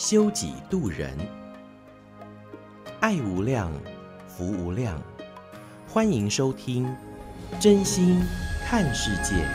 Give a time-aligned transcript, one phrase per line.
[0.00, 1.14] 修己度人，
[3.00, 3.70] 爱无量，
[4.26, 4.98] 福无量，
[5.86, 6.90] 欢迎收听
[7.60, 8.18] 真心
[8.64, 9.46] 看世界，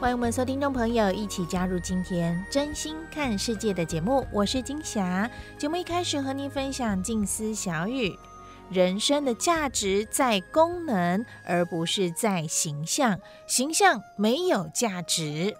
[0.00, 4.24] 欢迎我们所有听众朋友一起加入今天真心看世界的节目。
[4.32, 5.28] 我是金霞。
[5.58, 8.16] 节目一开始和您分享静思小语：
[8.70, 13.18] 人生的价值在功能，而不是在形象。
[13.46, 15.56] 形象没有价值。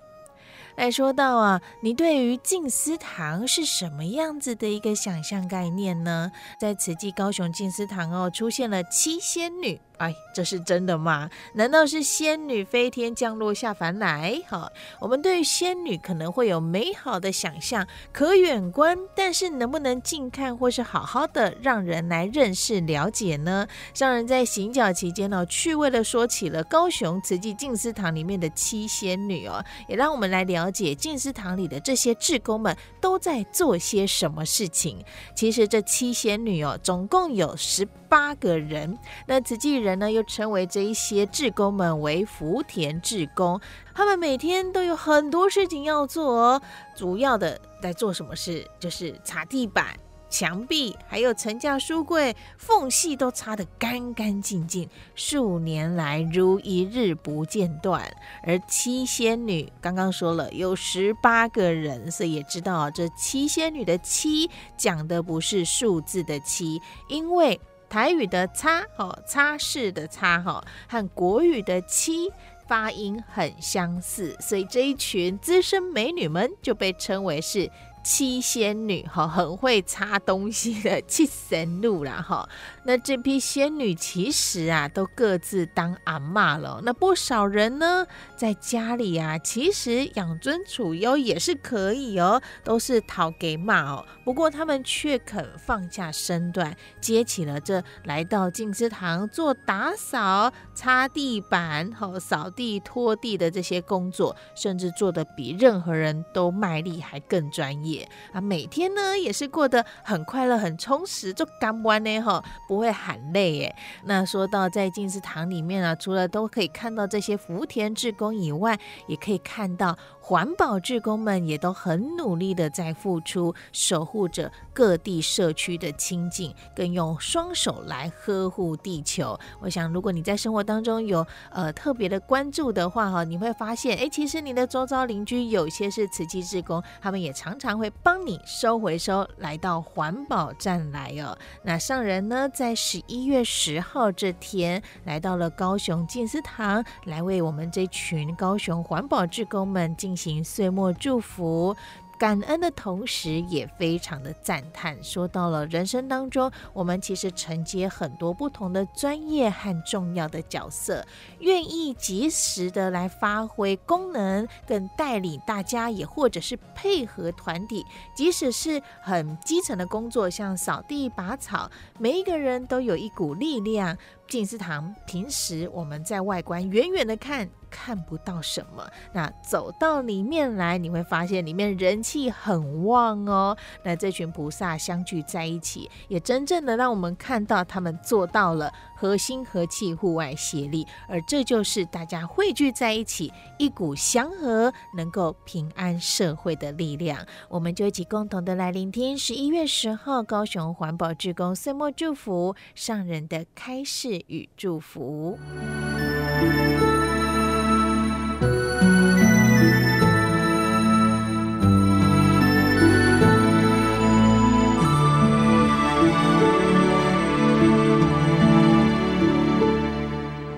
[0.76, 6.30] 来说到啊，你对于静思堂是什么样子的一个想象概念呢？
[6.58, 9.80] 在慈济高雄静思堂哦，出现了七仙女。
[10.00, 11.28] 哎，这是真的吗？
[11.52, 14.40] 难道是仙女飞天降落下凡来？
[14.48, 23.68] 哈，我们对仙女可能会有美好的想象，可远观，但是能不能近看或是好好的让人来认识了解呢？
[23.92, 34.96] 商人在行脚期间呢，趣味的说起了高雄慈济静思堂里面的七仙女哦，也让我们来了解静思堂里的这些志工们都在做些什么事情。
[35.34, 39.89] 其实这七仙女哦，总共有十八个人，那慈济人。
[39.90, 43.60] 人呢，又称为这一些志工们为福田志工，
[43.92, 46.62] 他们每天都有很多事情要做哦。
[46.96, 49.86] 主要的在做什么事，就是擦地板、
[50.28, 58.08] 墙壁，还有层架、书柜缝隙都擦得干干净净，数年来如一日不间断。
[58.44, 67.60] 而七仙女刚刚说了有十八个人，所以也知道这七仙女的七讲的不是数字的七，因为。
[67.90, 72.30] 台语的擦，哦，擦拭的擦，哈，和国语的七
[72.66, 77.68] 发音很相似，所以这一群资深美女们就被称为是。
[78.02, 82.48] 七仙女哈，很会擦东西的七仙女啦哈。
[82.84, 86.80] 那这批仙女其实啊，都各自当阿嬷了。
[86.82, 88.06] 那不少人呢，
[88.38, 94.06] 在家里啊，其实养尊处优也是可以哦，都是讨给骂哦。
[94.30, 108.08] 不过他们却肯放下身段，接起了这来到静思堂做打扫、擦地板、和扫地、拖地的这些工作，甚至做得比任何人都卖力还更专业。
[108.32, 113.76] 啊，每天呢也是过得很快乐、很充实，就干完呢哈，不会喊累耶。
[114.04, 119.98] 那说到在静思堂里面啊，除了都可以看到这些福田志工以外，也可以看到。
[120.30, 129.36] 环保志工们也都很努力的在付出，守护着各地社区的清净，更用双手来呵护地球。
[129.58, 141.36] 我想，如果你在生活当中有呃特别的关注的话，哈，你会发现，哎，其实你的周遭邻居有些是慈济志工，他们也常常会帮你收回收，来到环保站来哦。
[141.64, 150.44] 那上人呢，在十一月十号这天来到了高雄静思堂，来为我们这群高雄环保志工们进行。
[150.44, 151.74] 岁末祝福。
[152.18, 155.02] 感恩的同时，也非常的赞叹。
[155.02, 161.02] 说到了人生当中，我们其实承接很多不同的专业和重要的角色，
[161.38, 173.96] 愿意及时的来发挥功能，跟带领大家，也或者是配合团体，即使是很基层的工作，像扫地、拔草，每一个人都有一股力量。
[174.30, 183.56] 静思堂平时我们在外观远远的看，看不到什么，那走到里面来，你会发现里面人气很旺哦。
[183.82, 197.26] 那这群菩萨相聚在一起，也真正的让我们看到他们做到了合心合气、互爱协力，而这就是大家汇聚在一起，一股祥和、能够平安社会的力量。
[197.48, 204.19] 我们就一起共同的来聆听十一月十号高雄环保志工岁末祝福上人的开示。
[204.28, 205.38] 与祝福。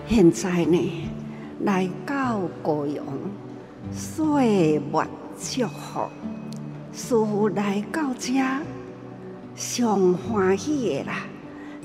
[0.09, 1.11] 现在呢，
[1.61, 3.03] 来到高雄，
[3.91, 5.07] 岁月
[5.37, 6.11] 祝福，
[6.93, 8.41] 师父来到这，
[9.57, 11.25] 上欢喜的啦，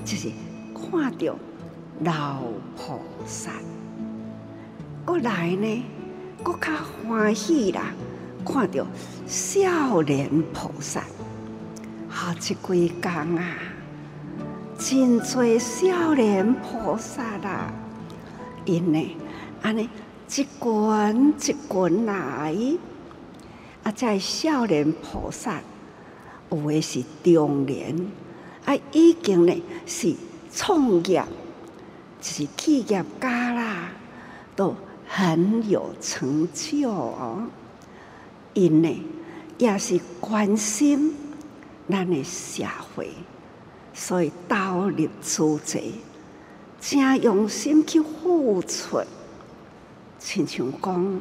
[0.04, 0.28] 就是
[0.74, 1.34] 看到。
[2.04, 2.42] 老
[2.76, 3.50] 菩萨，
[5.04, 5.84] 过来呢，
[6.44, 6.70] 更较
[7.08, 7.92] 欢喜啦，
[8.46, 8.86] 看到
[9.26, 11.02] 少年菩萨，
[12.08, 13.56] 好这几天啊，
[14.78, 17.72] 真侪少年菩萨啦，
[18.64, 19.16] 因呢，
[19.62, 19.88] 安尼
[20.28, 22.54] 一群一群来，
[23.82, 25.60] 啊，在少年菩萨，
[26.50, 27.92] 有诶是中年，
[28.64, 30.14] 啊，已经呢是
[30.52, 31.24] 创业，
[32.20, 33.90] 就是企业家啦，
[34.56, 34.74] 都
[35.06, 37.46] 很有成就哦。
[38.54, 39.02] 因呢
[39.58, 41.14] 也是关心
[41.88, 43.10] 咱诶社会，
[43.94, 45.94] 所以投入资济，
[46.80, 49.00] 真用心去付出。
[50.18, 51.20] 亲像讲，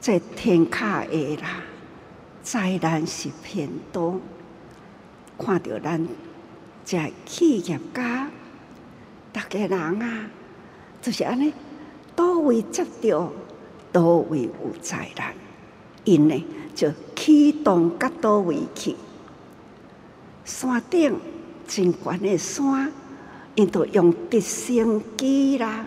[0.00, 1.62] 在天下的啦，
[2.42, 4.20] 灾难是偏多。
[5.38, 6.08] 看到咱
[6.84, 8.28] 这企业家，
[9.36, 10.30] 大家人啊，
[11.02, 11.52] 就是安尼，
[12.14, 13.30] 倒位接到，
[13.92, 14.50] 倒位有
[14.80, 15.34] 灾难，
[16.04, 16.44] 因呢
[16.74, 18.96] 就启动到倒位去。
[20.42, 21.20] 山顶
[21.68, 22.90] 真悬的山，
[23.56, 25.84] 因都用直升机啦，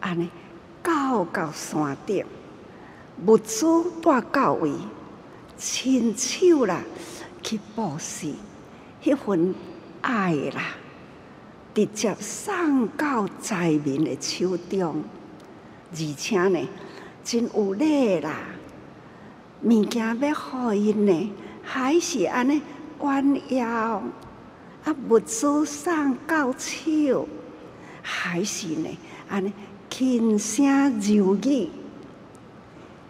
[0.00, 0.30] 安尼。
[0.82, 2.24] 到到山顶，
[3.26, 3.66] 物资
[4.02, 4.72] 带到位，
[5.58, 6.80] 亲手啦
[7.42, 8.32] 去布施，
[9.04, 9.54] 迄份
[10.00, 10.74] 爱啦，
[11.74, 15.02] 直接送到灾民的手中，
[15.90, 16.68] 而且呢，
[17.24, 18.36] 真有礼啦，
[19.62, 21.32] 物件要互因呢，
[21.62, 22.60] 还是安尼
[22.98, 24.02] 弯腰，
[24.84, 27.28] 啊，物资送到手，
[28.02, 28.88] 还是呢，
[29.28, 29.52] 安尼。
[29.94, 31.68] 轻声柔语，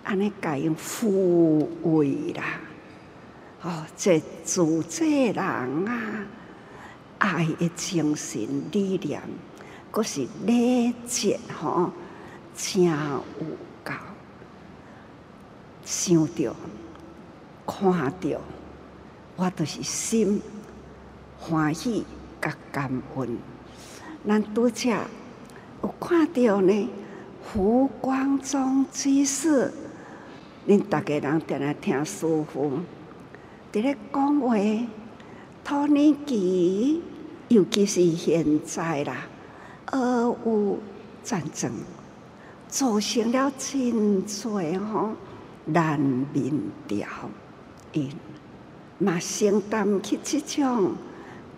[0.03, 2.59] 安尼甲因抚慰啦。
[3.63, 6.27] 哦，这助者人啊，
[7.23, 8.41] 爱的精神
[8.73, 9.23] 力量，
[9.93, 11.93] 阁是礼节吼，
[12.57, 13.25] 真有
[13.85, 13.93] 够。
[15.85, 16.53] 想着，
[17.65, 18.41] 看着，
[19.37, 20.43] 我都是心
[21.39, 22.05] 欢喜
[22.41, 23.39] 甲感恩。
[24.27, 24.91] 咱拄则。
[25.83, 26.89] 有看到呢，
[27.43, 29.73] 胡光中居士，
[30.67, 32.81] 恁大家人定来听舒服
[33.73, 34.57] 伫咧讲话，
[35.65, 37.03] 托尼基，
[37.53, 39.27] 尤其是现在啦，
[39.91, 40.81] 俄乌
[41.23, 41.71] 战争
[42.67, 45.11] 造成了真济吼
[45.67, 47.29] 难民潮，
[47.93, 48.11] 因
[48.97, 50.95] 嘛承担起这种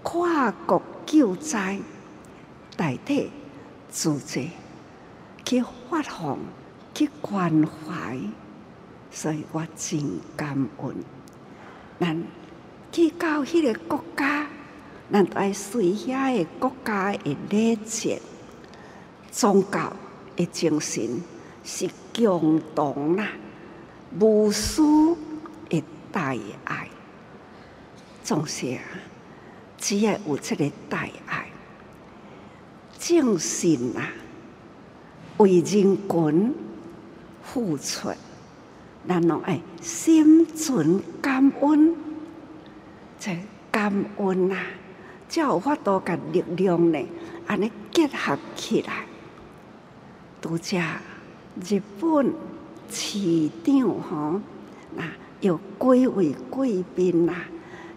[0.02, 1.78] 跨国救灾
[2.76, 3.30] 代替。
[3.88, 4.48] 组织
[5.44, 6.36] 去发放、
[6.92, 8.18] 去关怀，
[9.08, 10.96] 所以我真感恩。
[12.00, 12.20] 咱
[12.90, 14.48] 去到迄个国家，
[15.12, 18.20] 咱爱随遐个国家的礼节、
[19.30, 19.92] 宗教
[20.34, 21.22] 的精神
[21.62, 23.28] 是共同啦，
[24.18, 25.16] 无私
[25.68, 26.34] 的大
[26.64, 26.88] 爱。
[28.22, 28.80] 总是啊，
[29.76, 31.46] 只要有这个大爱。
[32.98, 34.08] 精神啊，
[35.36, 36.54] 为人群
[37.42, 38.10] 付出，
[39.06, 41.94] 咱拢爱心存感恩，
[43.20, 43.38] 这
[43.70, 44.56] 感恩啊，
[45.34, 47.04] 才有法度甲力量呢，
[47.48, 49.04] 安尼结合起来。
[50.40, 50.78] 拄则
[51.68, 52.32] 日本
[52.88, 54.40] 市长吼，
[54.94, 55.02] 那
[55.40, 57.34] 有几位贵宾呐，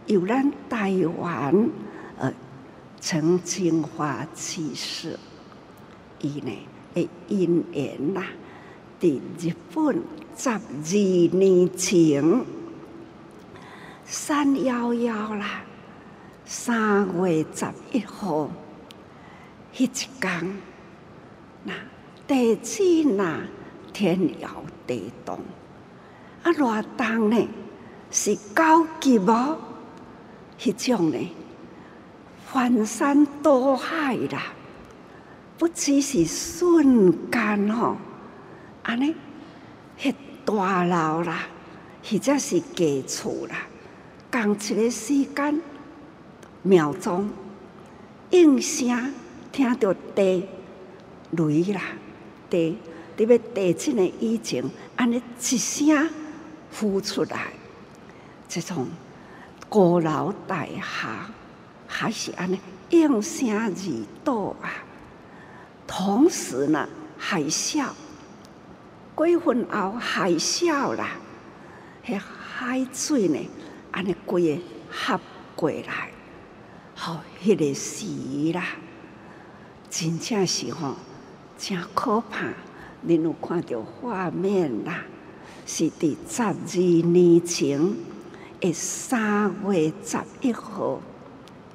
[0.08, 1.70] 有咱台湾
[2.17, 2.34] 呃。
[3.00, 5.20] 陈清华居士，
[6.20, 6.51] 伊呢
[6.96, 8.24] 的因缘呐，
[9.00, 10.01] 伫日本
[10.36, 12.44] 十二年前，
[14.03, 15.62] 三幺幺啦，
[16.50, 18.50] 三月十一号，
[19.75, 20.58] 迄一天，
[21.66, 21.74] 那
[22.25, 23.42] 地震呐，
[23.92, 25.38] 天摇地动，
[26.44, 27.48] 啊，偌重呢？
[28.10, 29.58] 是高级无？
[30.58, 31.18] 迄种呢？
[32.46, 34.54] 翻山倒海啦，
[35.58, 37.98] 不只是瞬间吼，
[38.84, 39.13] 安尼，
[40.00, 41.39] 迄大楼啦，
[42.10, 43.68] 或者是家厝啦，
[44.32, 45.62] 共一个时间
[46.67, 47.29] 秒钟，
[48.29, 49.13] 应声
[49.53, 50.45] 听到地
[51.31, 51.81] 雷啦，
[52.50, 52.77] 地
[53.15, 54.63] 特别地震的以前，
[54.97, 56.09] 安尼一声
[56.77, 57.53] 呼出来，
[58.50, 58.88] 这种
[59.69, 61.29] 高楼大厦。
[61.89, 62.59] 还是安尼
[62.89, 63.71] 应声而
[64.21, 64.83] 倒啊！
[65.88, 67.88] 同时呢，海啸，
[69.15, 71.12] 几分后海啸啦，
[72.05, 73.39] 迄海水呢，
[73.91, 75.19] 安尼规个合
[75.55, 76.12] 过来，
[77.00, 78.70] 好，迄个时啦，
[79.88, 80.96] 真正是吼，
[81.56, 82.48] 真可怕，
[83.06, 85.04] 恁有看到画面啦？
[85.68, 87.80] 是伫十二年前
[88.62, 91.00] 诶三月十一号，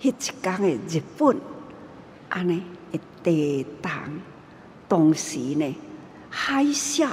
[0.00, 0.12] 迄一
[0.42, 1.36] 天诶日本，
[2.28, 2.60] 安尼
[2.90, 3.92] 诶地动，
[4.88, 5.76] 当时呢
[6.30, 7.08] 海啸，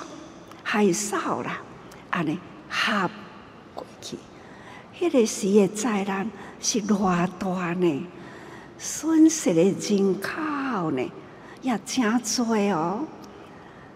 [0.64, 1.62] 海啸啦，
[2.10, 3.08] 安尼合
[3.76, 4.18] 过去，
[5.00, 6.28] 迄个时诶灾难
[6.60, 8.08] 是偌大呢？
[8.78, 11.12] 损失诶人口呢
[11.62, 13.06] 也真多哦，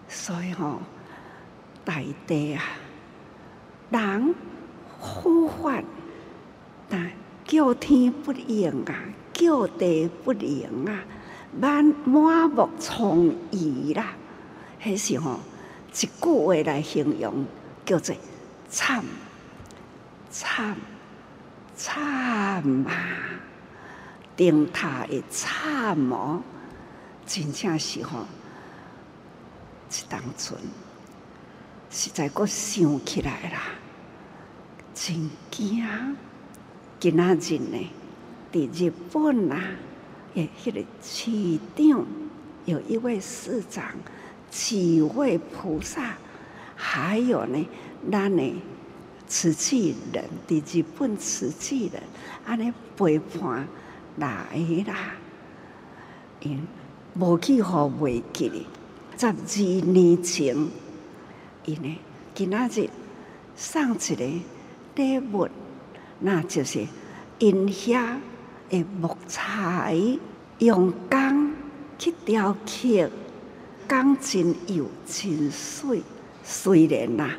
[0.08, 0.78] 所以吼、哦。
[1.86, 2.62] 大地啊，
[3.90, 4.34] 人
[4.98, 5.84] 呼唤，
[6.88, 7.12] 但
[7.44, 8.94] 叫天不应啊，
[9.34, 11.04] 叫地不灵啊，
[11.58, 13.18] 满满目疮
[13.52, 14.14] 痍啦。
[14.82, 15.38] 迄时吼
[15.92, 17.44] 一句话来形容，
[17.84, 18.14] 叫做
[18.70, 19.04] 惨
[20.30, 20.74] 惨
[21.76, 22.90] 惨啊！
[24.36, 26.42] 顶塔的惨哦，
[27.26, 28.26] 真正是吼，
[29.90, 30.58] 一当阵。
[31.90, 33.62] 实在阁想起来啦，
[34.92, 35.84] 真惊！
[36.98, 37.90] 今仔日呢，
[38.52, 39.62] 伫日本啊，
[40.34, 42.04] 诶，迄个市长
[42.64, 43.84] 有一位市长，
[44.50, 46.16] 几位菩萨，
[46.74, 47.68] 还有呢，
[48.10, 48.54] 咱的
[49.26, 52.02] 瓷器人，伫日本瓷器人，
[52.44, 53.66] 安尼陪伴
[54.16, 54.46] 来
[54.86, 55.14] 啦，
[56.40, 56.66] 因
[57.14, 58.66] 无去互袂记哩，
[59.16, 60.54] 十二年前。
[61.64, 61.98] 因呢，
[62.34, 62.90] 今仔日
[63.56, 64.24] 送一个
[64.96, 65.48] 礼物，
[66.20, 66.86] 那就是
[67.38, 68.16] 因遐
[68.68, 69.96] 的木材
[70.58, 71.54] 用钢
[71.98, 73.10] 去雕刻，
[73.88, 76.02] 钢真有真水。
[76.42, 77.30] 虽然呐，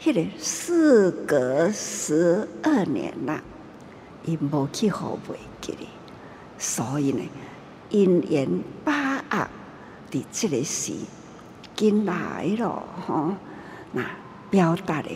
[0.00, 3.42] 迄个事隔十二年啦，
[4.24, 5.88] 伊无去互袂记哩，
[6.58, 7.22] 所以呢，
[7.90, 9.48] 因缘把握
[10.10, 10.92] 伫即个时，
[11.74, 13.34] 紧来咯，吼。
[13.92, 14.04] 那
[14.50, 15.10] 表达的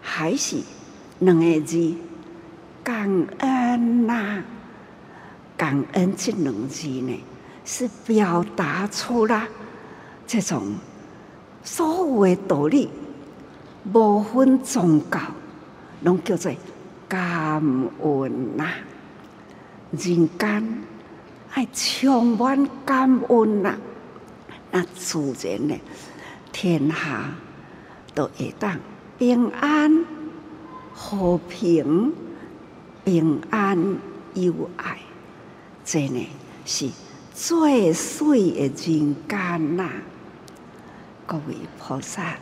[0.00, 0.56] 还是
[1.20, 1.94] 两个字，
[2.82, 4.42] 感恩呐、
[5.56, 7.22] 感恩这两字呢，
[7.64, 9.46] 是表达出了
[10.26, 10.74] 这种
[11.62, 12.90] 所有的道理，
[13.92, 15.20] 无分宗教，
[16.02, 16.52] 拢叫做
[17.08, 17.62] 感
[18.02, 18.68] 恩呐、
[19.92, 20.84] 人间
[21.52, 23.76] 爱充满感恩呐、
[24.70, 25.74] 那自然呢，
[26.52, 27.30] 天下。
[28.16, 28.80] 都会当
[29.18, 30.02] 平安、
[30.94, 32.14] 和平、
[33.04, 33.98] 平安、
[34.32, 34.98] 有爱，
[35.84, 36.26] 真呢
[36.64, 36.88] 是
[37.34, 39.86] 最水的人间呐！
[41.26, 42.38] 各位菩萨，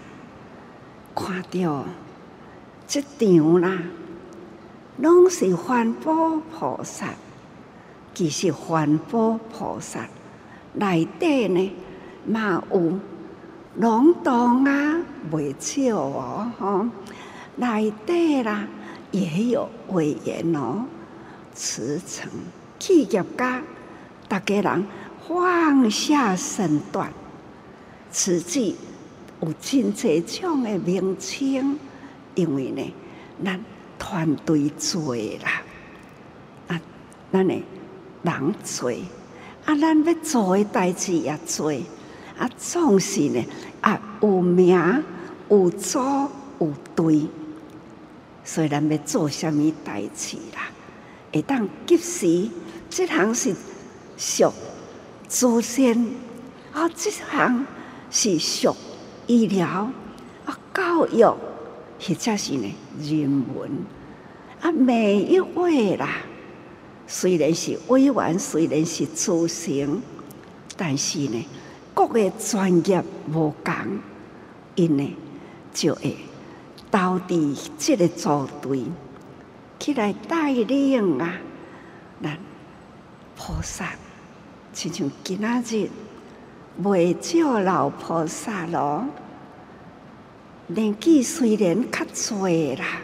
[1.14, 1.84] 看到
[2.86, 3.78] 这场啦，
[4.98, 7.08] 拢是环保菩萨，
[8.12, 10.08] 其实环保菩萨
[10.74, 11.72] 内底呢，
[12.26, 12.98] 嘛有。
[13.76, 15.00] 龙洞啊，
[15.32, 16.86] 袂少哦，吼，
[17.56, 18.68] 内底啦
[19.10, 20.84] 也有委员哦，
[21.52, 22.30] 慈诚
[22.78, 23.60] 企业家，
[24.28, 24.86] 大家人
[25.26, 27.12] 放下身段，
[28.12, 28.76] 慈济
[29.44, 31.78] 有真侪种诶名称，
[32.34, 32.94] 因为呢，
[33.44, 33.60] 咱
[33.98, 35.62] 团队多啦，
[36.68, 36.80] 啊，
[37.30, 37.62] 咱诶
[38.22, 38.90] 人多，
[39.66, 41.70] 啊，咱要做诶代志也多。
[42.38, 43.44] 啊，总是呢，
[43.80, 45.04] 啊，有名
[45.50, 46.00] 有组
[46.58, 47.28] 有队，
[48.42, 50.68] 所以咱要做啥物代志啦？
[51.32, 52.48] 会当及时，
[52.88, 53.54] 这项是
[54.16, 54.52] 属
[55.28, 55.96] 祖先，
[56.72, 57.64] 啊，这项
[58.10, 58.74] 是属
[59.26, 59.90] 医疗
[60.46, 63.70] 啊，教育或者是呢人文
[64.60, 66.08] 啊，每一位啦，
[67.06, 69.88] 虽然是委员，虽然是祖先，
[70.76, 71.46] 但是呢。
[71.96, 73.00] 各个专业
[73.32, 74.00] 无同，
[74.74, 75.16] 因呢
[75.72, 76.16] 就会
[76.90, 78.82] 到底这个组队
[79.78, 81.36] 起来带领啊，
[82.20, 82.36] 咱
[83.36, 83.92] 菩萨，
[84.72, 85.88] 亲像今仔日
[86.82, 89.06] 未少老菩萨咯，
[90.66, 93.00] 年纪虽然较济啦，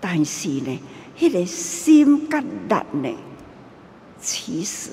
[0.00, 0.80] 但是呢，
[1.16, 3.14] 迄、个心甲力呢，
[4.20, 4.90] 其实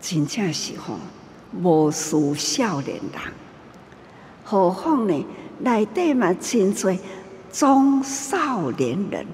[0.00, 0.96] 真正是吼。
[1.52, 3.20] 无数少年人，
[4.44, 5.26] 何况呢？
[5.58, 6.96] 内底嘛，真侪
[7.52, 9.26] 中少年人，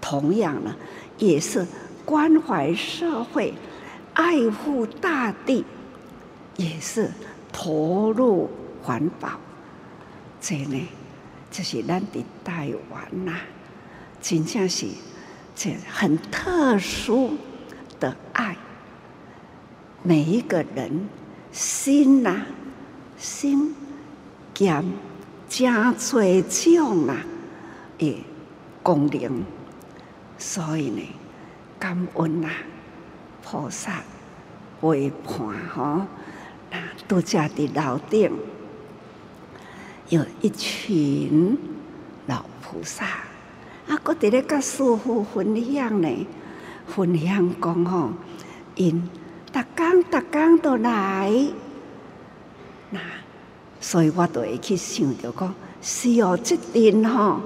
[0.00, 0.74] 同样呢，
[1.18, 1.66] 也是
[2.06, 3.52] 关怀社会、
[4.14, 5.62] 爱护大地，
[6.58, 7.10] 也是
[7.50, 8.50] 投入
[8.82, 9.30] 环保。
[10.38, 10.86] 这呢，
[11.50, 13.32] 就是咱的台湾呐，
[14.20, 14.86] 真正是
[15.56, 17.32] 这很特殊
[17.98, 18.54] 的爱，
[20.02, 21.08] 每一个人。
[21.50, 22.46] 心呐、啊，
[23.16, 23.74] 心
[24.52, 24.84] 兼
[25.48, 27.16] 真多种啊
[27.98, 28.22] 诶
[28.82, 29.42] 功能，
[30.36, 31.02] 所以呢，
[31.78, 32.50] 感恩啊
[33.42, 34.02] 菩萨
[34.82, 35.36] 陪伴
[35.74, 36.02] 吼，
[36.70, 38.30] 那拄则伫楼顶
[40.08, 41.56] 有一群
[42.26, 43.04] 老菩萨，
[43.86, 46.26] 啊，搁伫咧甲师傅分享呢，
[46.86, 48.10] 分享讲吼，
[48.74, 49.08] 因
[49.52, 51.32] 逐工逐工都来，
[52.90, 53.00] 那。
[53.80, 57.40] 所以我都会去想着讲，是哦，即阵吼，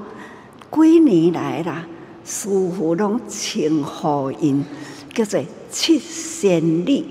[0.73, 1.87] 几年来啦，
[2.25, 4.65] 师傅拢称呼因
[5.13, 7.05] 叫做七仙女，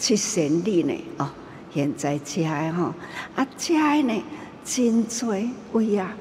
[0.00, 1.30] 七仙女呢，哦，
[1.74, 2.94] 现在遮个吼，
[3.36, 4.24] 啊，遮个呢，
[4.64, 6.16] 真济位啊，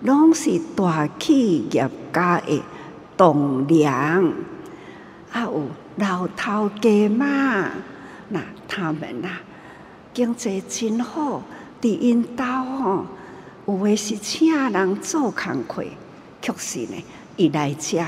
[0.00, 2.62] 拢是大企业家的
[3.18, 4.32] 栋梁，
[5.30, 7.70] 啊，有老头家嘛，
[8.30, 9.42] 那他们啊。
[10.14, 11.42] 经济真好，
[11.80, 13.06] 伫因兜吼，
[13.66, 15.84] 有诶是请人做工课，
[16.40, 17.04] 确实呢，
[17.36, 18.02] 伊来遮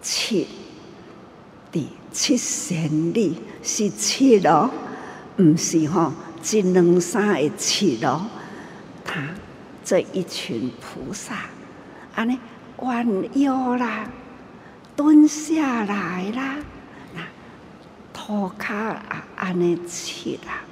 [0.00, 0.48] 七，
[2.12, 4.70] 七仙女是七咯，
[5.38, 6.12] 毋是吼
[6.50, 8.26] 一两三个七咯。
[9.04, 9.22] 他
[9.84, 11.34] 这一群菩萨，
[12.14, 12.38] 安尼
[12.78, 13.06] 弯
[13.40, 14.08] 腰啦，
[14.96, 16.56] 蹲下来啦。
[18.12, 20.62] 涂骹啊，安尼切啦，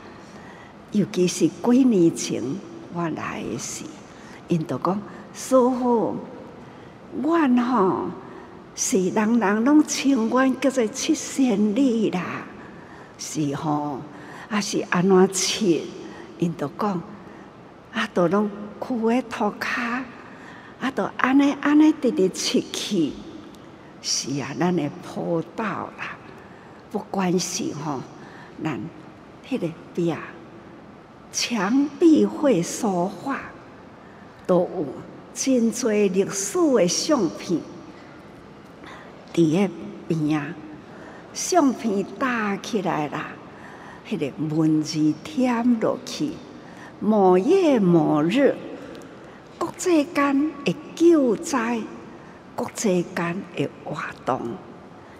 [0.93, 2.43] 尤其是几年前
[2.93, 3.85] 我来时，
[4.47, 5.01] 因都讲
[5.35, 6.15] 师傅，
[7.21, 8.11] 阮吼
[8.81, 12.47] 是人人拢称阮叫做七仙女啦，
[13.19, 14.01] 是吼，
[14.49, 15.83] 啊是安怎切？
[16.39, 17.03] 因都讲
[17.93, 20.05] 啊，都拢苦诶涂骹，
[20.79, 23.13] 啊都安尼安尼直直切去，
[24.01, 26.17] 是啊，咱诶坡道啦。
[26.93, 28.01] 不管是吼，
[28.63, 28.81] 咱
[29.51, 30.15] 迄个壁
[31.33, 33.41] 墙壁会说话，
[34.47, 34.87] 都有
[35.35, 37.61] 真侪历史的相片。
[39.39, 39.73] 伫个
[40.09, 40.53] 边啊，
[41.33, 43.29] 相片搭起来啦，
[44.09, 46.33] 迄、个文字添落去，
[46.99, 48.57] 某月某日，
[49.57, 51.81] 国际间的救灾，
[52.57, 53.97] 国际间的活
[54.27, 54.41] 动，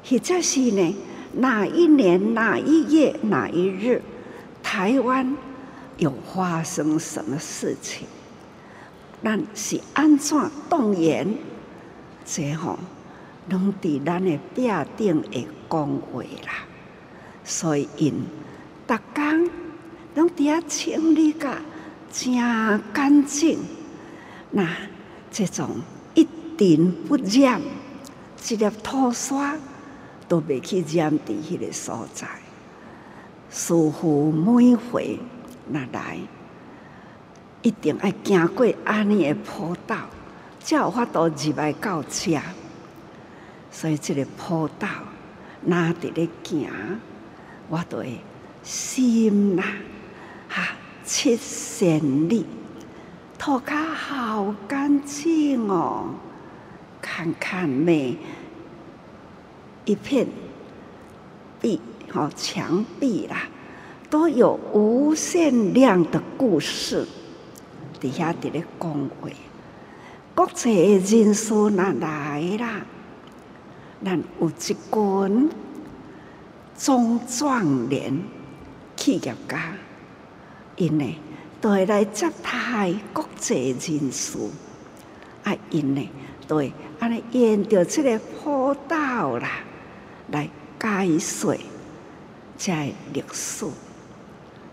[0.05, 0.97] 或者是呢？
[1.35, 4.03] 哪一年哪一月哪一日，
[4.65, 5.37] 台湾
[5.99, 8.09] 有发生什么事情？
[9.23, 10.37] 咱是安怎
[10.69, 11.37] 动员？
[12.25, 12.77] 这吼
[13.49, 16.65] 拢伫咱的壁顶会讲话啦。
[17.45, 18.25] 所以因
[18.87, 19.51] 逐工
[20.15, 21.59] 拢伫遐清理甲
[22.11, 22.35] 真
[22.93, 23.59] 干净。
[24.51, 24.69] 那
[25.31, 25.83] 这种
[26.15, 27.61] 一尘不染，
[28.49, 29.57] 一粒土沙。
[30.29, 32.29] 都袂去染伫迄个所在，
[33.49, 35.19] 师父每回
[35.73, 36.19] 若来，
[37.63, 39.97] 一定爱行过安尼个坡道，
[40.61, 42.39] 才有法度入来到遮。
[43.71, 44.89] 所以这个坡道，
[45.65, 46.71] 若伫咧行，
[47.69, 48.21] 我都会
[48.63, 49.63] 心呐，
[50.49, 52.45] 哈、啊，七仙女，
[53.39, 56.15] 涂骹好干净哦，
[57.01, 58.17] 看看美。
[59.85, 60.27] 一片
[61.63, 63.49] 壁，好墙壁啦，
[64.11, 67.07] 都有无限量的故事。
[68.01, 69.29] 底下伫咧讲话，
[70.35, 72.83] 国际人士若来啦，
[74.05, 75.51] 咱有一群
[76.77, 78.23] 中壮年
[78.97, 79.73] 企业家，
[80.77, 81.19] 因呢
[81.61, 84.39] 都会来接待国际人士，
[85.43, 86.09] 啊，因呢
[86.47, 89.51] 都会安尼沿着这个坡道啦。
[90.31, 91.57] 来解说
[92.57, 93.67] 这历史，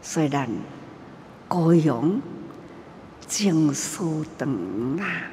[0.02, 0.48] 虽然
[1.48, 2.22] 高雄
[3.26, 5.24] 经书堂啊，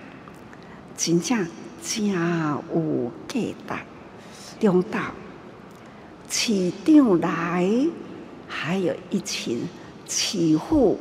[0.96, 1.46] 真正
[1.82, 3.74] 真有价值。
[4.60, 5.00] 中道
[6.28, 7.68] 市长来，
[8.46, 9.66] 还有一群
[10.08, 10.98] 市府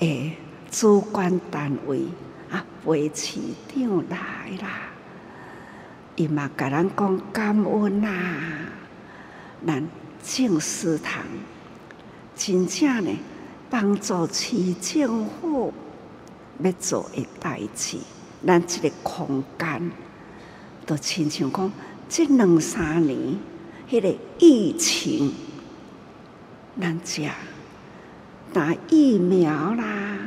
[0.00, 0.36] 诶
[0.70, 2.02] 主管单位
[2.50, 3.40] 啊，陪市
[3.74, 4.16] 长来
[4.60, 4.68] 啦。
[6.16, 8.08] 伊嘛甲咱讲感恩呐，
[9.66, 9.88] 咱
[10.22, 11.22] 静思堂
[12.36, 13.10] 真正呢
[13.70, 15.72] 帮助市政府
[16.62, 17.96] 要做诶代志，
[18.46, 19.90] 咱即个空间
[20.86, 21.72] 都亲像讲，
[22.08, 23.36] 即两三年
[23.90, 25.32] 迄个疫情，
[26.80, 27.22] 咱遮
[28.52, 30.18] 打疫苗啦，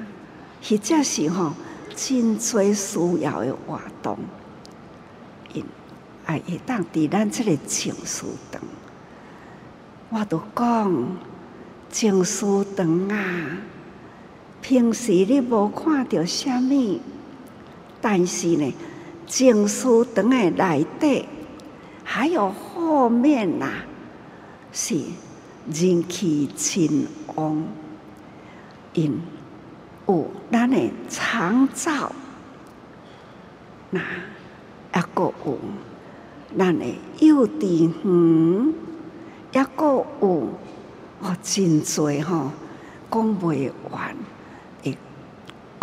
[0.62, 1.54] 或者是吼
[1.96, 4.18] 真侪需要诶活动。
[6.26, 8.62] 会当伫咱这个静思堂，
[10.10, 11.18] 我都讲
[11.90, 13.58] 静思堂啊，
[14.62, 17.00] 平时你无看到啥物，
[18.02, 18.74] 但是呢，
[19.28, 21.28] 经书等诶内底，
[22.04, 23.86] 还有后面呐、啊，
[24.74, 24.96] 是
[25.72, 27.64] 人气亲旺，
[28.94, 29.22] 因
[30.08, 32.12] 有咱诶长照，
[33.92, 35.60] 那抑阁有
[36.58, 38.74] 咱诶幼稚园，
[39.54, 40.48] 抑阁有
[41.22, 42.52] 哦真济吼，
[43.12, 44.16] 讲袂完。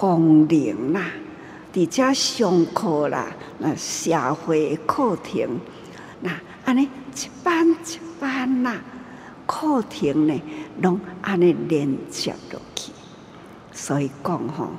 [0.01, 1.07] 功能啦，
[1.79, 3.27] 伫遮上课啦，
[3.59, 5.61] 那社会课程，
[6.23, 6.31] 那
[6.64, 8.81] 安尼一班一班啦，
[9.47, 10.43] 课程呢，
[10.83, 12.91] 拢安尼连接落去。
[13.71, 14.71] 所以讲吼，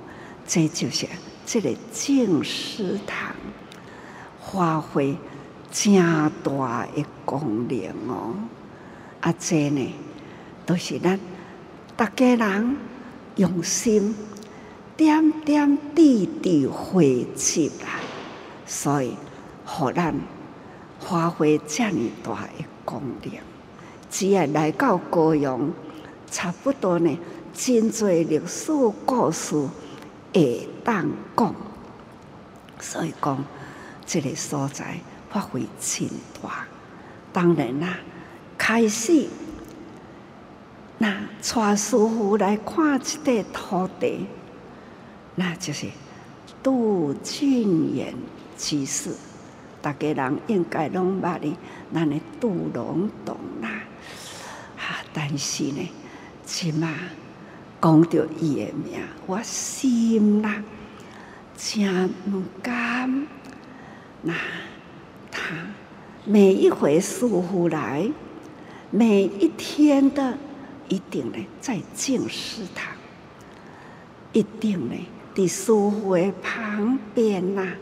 [0.45, 1.07] 这就是
[1.45, 3.33] 这个静思堂
[4.41, 5.15] 发挥
[5.71, 5.95] 正
[6.43, 8.33] 大的功能哦。
[9.21, 9.93] 啊，这呢，
[10.65, 11.17] 都是咱
[11.95, 12.77] 大家人
[13.37, 14.13] 用心。
[14.99, 18.01] 点点滴滴汇集啦，
[18.65, 19.15] 所以
[19.65, 20.13] 互咱
[20.99, 23.31] 发挥这么大的功能。
[24.09, 25.71] 只要来到高雄，
[26.29, 27.17] 差不多呢，
[27.53, 28.73] 真侪历史
[29.05, 29.55] 故事
[30.33, 31.55] 会当讲。
[32.81, 33.41] 所以讲，
[34.05, 36.09] 这个所在发挥真
[36.41, 36.67] 大。
[37.31, 37.99] 当然啦，
[38.57, 39.27] 开始
[40.97, 44.27] 那带师傅来看这块土地。
[45.39, 45.87] 那就是
[46.61, 48.13] 杜俊远
[48.57, 49.15] 居士，
[49.81, 51.55] 大家人应该拢捌哩，
[51.93, 53.69] 咱的杜龙洞啦。
[54.77, 55.89] 啊，但是呢，
[56.45, 56.93] 起码
[57.81, 60.61] 讲到伊的名，我心啦
[61.55, 63.25] 真不甘。
[64.21, 64.33] 那
[65.31, 65.55] 他
[66.25, 68.11] 每一回师父来，
[68.91, 70.37] 每一天的
[70.89, 72.91] 一定呢，在静思堂，
[74.33, 74.95] 一定呢。
[75.35, 77.73] 伫师父的旁边呐，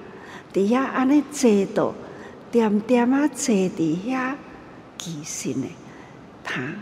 [0.53, 1.95] 伫遐安尼坐着，
[2.51, 4.35] 点点啊坐伫遐，
[4.97, 5.65] 其实呢，
[6.43, 6.73] 他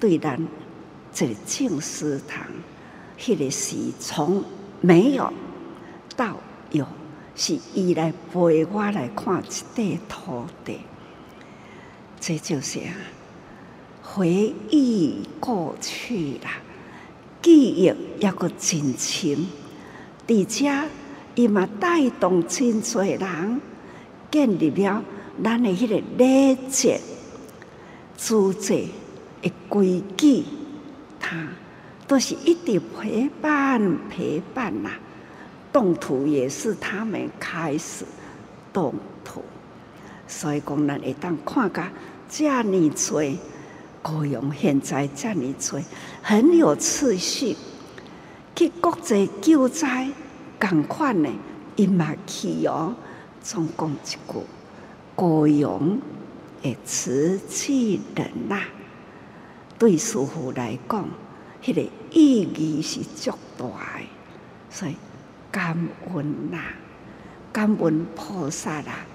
[0.00, 0.46] 对咱
[1.12, 2.46] 这个静思堂，
[3.18, 4.44] 迄个是从
[4.80, 5.32] 没有
[6.16, 6.36] 到
[6.70, 6.86] 有，
[7.34, 9.42] 是伊来陪我来看
[9.74, 10.80] 这块土地，
[12.20, 12.94] 这就是啊，
[14.02, 16.60] 回忆过去啦，
[17.42, 19.46] 记忆抑阁真深。
[20.28, 20.70] 而且，
[21.34, 23.60] 伊嘛带动真侪人
[24.30, 25.02] 建立了
[25.42, 27.00] 咱的迄个礼节、
[28.14, 28.84] 组织
[29.40, 30.44] 的规矩，
[31.18, 31.48] 他
[32.06, 34.90] 都是一直陪伴陪伴呐。
[35.72, 38.04] 动土也是他们开始
[38.72, 39.42] 动土，
[40.26, 41.90] 所以讲咱会当看甲
[42.28, 43.38] 遮尔多，
[44.02, 45.80] 高雄现在遮尔多，
[46.20, 47.56] 很有次序。
[48.58, 50.10] 去国际救灾，
[50.58, 51.30] 共款呢，
[51.76, 52.92] 伊嘛去哦。
[53.40, 54.44] 总共一句，
[55.14, 56.00] 高雄
[56.60, 58.64] 的慈济人呐、啊，
[59.78, 61.08] 对师父来讲，
[61.62, 63.64] 迄、个意义是足大
[63.96, 64.08] 诶。
[64.68, 64.96] 所以
[65.52, 65.78] 感
[66.12, 66.74] 恩呐、啊，
[67.52, 69.06] 感恩菩萨啦、啊，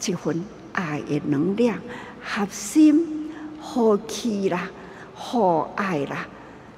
[0.00, 1.78] 这份爱的能量，
[2.20, 4.68] 合心、和气啦、
[5.14, 6.26] 和爱啦、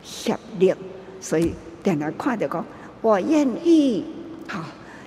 [0.03, 0.75] 协力，
[1.19, 1.55] 所以。
[1.83, 2.65] 定来看着讲，
[3.01, 4.05] 我愿意，
[4.49, 4.65] 好，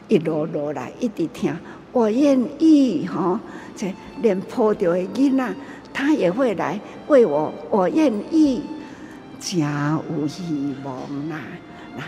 [0.08, 1.56] 一路路来一直听，
[1.92, 3.40] 我愿意，吼，
[3.76, 5.56] 这连抱着的囡仔，
[5.94, 8.62] 他也会来为我，我愿意，
[9.40, 10.96] 真有希望
[11.30, 11.40] 呐！
[11.96, 12.04] 那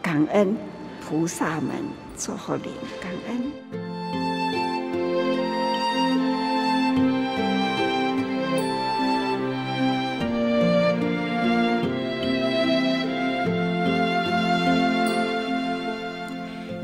[0.00, 0.56] 感恩
[1.04, 1.70] 菩萨们
[2.16, 3.91] 祝福你，感恩。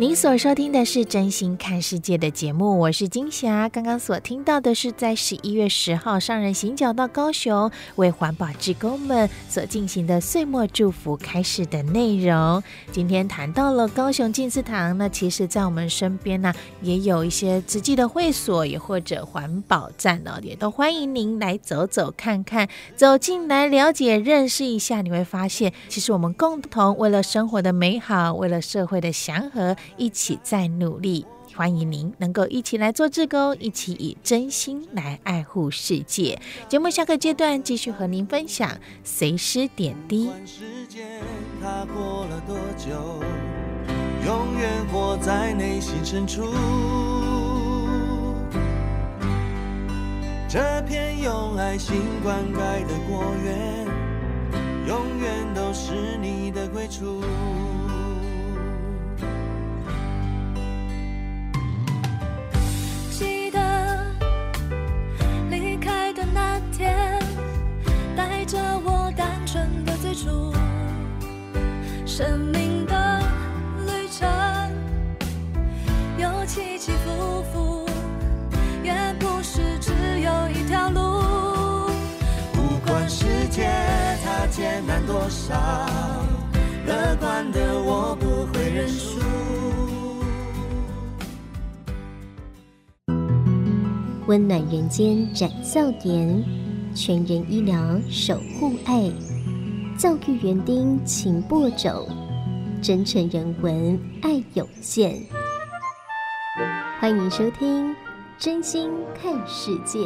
[0.00, 3.68] 您所收听的是《真心看世界》的节目，我是金霞。
[3.68, 12.62] 刚刚所听到的是在十一月十号上人行脚到高雄，为环保志工们所进行的岁末祝福开始的内容。
[12.92, 29.76] 今天谈到了高雄静思堂，那其实在我们身边呢，也有一些慈济的会所，也或者环保站呢，也都欢迎您来走走看看，走进来了解认识一下，你会发现，其实我们共同为了生活的美好，为了社会的祥和。
[29.96, 36.40] 一起在努力，欢迎您能够一起来做志工，一起以真心来爱护世界。
[36.68, 40.30] 节目下个阶段继续和您分享随师点滴。
[40.46, 41.22] 时间
[41.62, 43.22] 它过了多久，
[44.26, 46.52] 永远活在内心深处。
[50.50, 53.86] 这片用爱心灌溉的果园，
[54.86, 57.22] 永远都是你的归处。
[66.78, 67.18] 天，
[68.16, 70.52] 带着我单纯的最初，
[72.06, 73.20] 生命的
[73.84, 74.28] 旅程，
[76.18, 77.84] 有起起伏伏，
[78.84, 81.90] 也不是只有一条路。
[82.52, 83.68] 不管世界
[84.24, 85.56] 它艰难多少，
[86.86, 89.18] 乐观的我不会认输。
[94.28, 96.57] 温暖人间展笑颜。
[97.00, 99.08] 全人医疗守护爱。
[99.96, 102.08] 教育园丁，勤播种，
[102.82, 105.16] 真诚人文，爱涌现。
[106.98, 107.90] 欢迎收听
[108.36, 110.00] 《真心看世界》。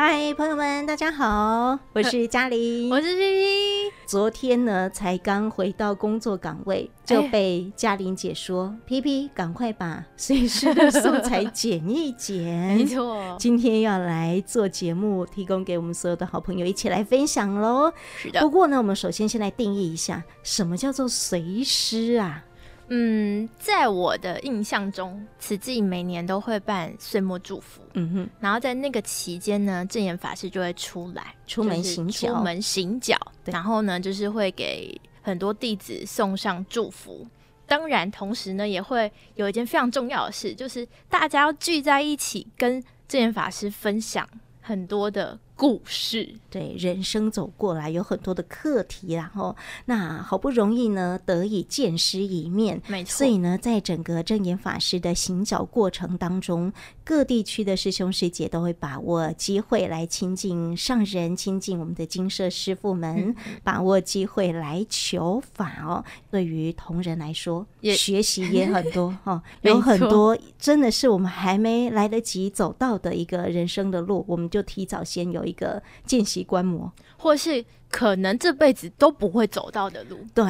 [0.00, 3.92] 嗨，朋友们，大家好，我是嘉玲，我是 PP。
[4.06, 12.76] 昨天呢，才刚回到工作岗位，就被嘉玲姐说：“PP，赶快把随师的素材剪一剪。
[12.78, 17.92] ”没错，今天要来做节目，提供给我们所有的好朋友一起来分享喽。
[18.16, 18.40] 是的。
[18.40, 22.44] 不过呢，我们首先先来定义一下，什么叫做随师啊？
[22.88, 27.82] 嗯，在我的印象中，慈济每年都会办岁末祝福。
[27.94, 33.16] 嗯哼，然后在那个期间呢，正言法师就会出来出门行脚，出门行脚。
[33.44, 37.26] 然后呢，就是会给很多弟子送上祝福。
[37.66, 44.26] 当然，同时呢，也会有一件非常重要的事，就是大家要聚在一起，跟正言法师分享
[44.62, 45.38] 很多的。
[45.58, 53.10] 故事，对人生走过来有很多的课题，然后那好不容易呢得以见师一面，没错。
[53.10, 66.04] 所以呢，在整个证严法师的行脚过程当中，各地区的师兄师姐都会把握机会来亲近上人，亲近我们的金舍师傅们，嗯、把握机会来求法哦。
[66.30, 75.47] 对于同仁来说，也学习也很多哦， 有很多真的是我们还没来得及走到的一个人生的路，我们就提早先有。
[75.48, 80.44] 一个见习观摩，或是可能这辈子都不会走到的路，对。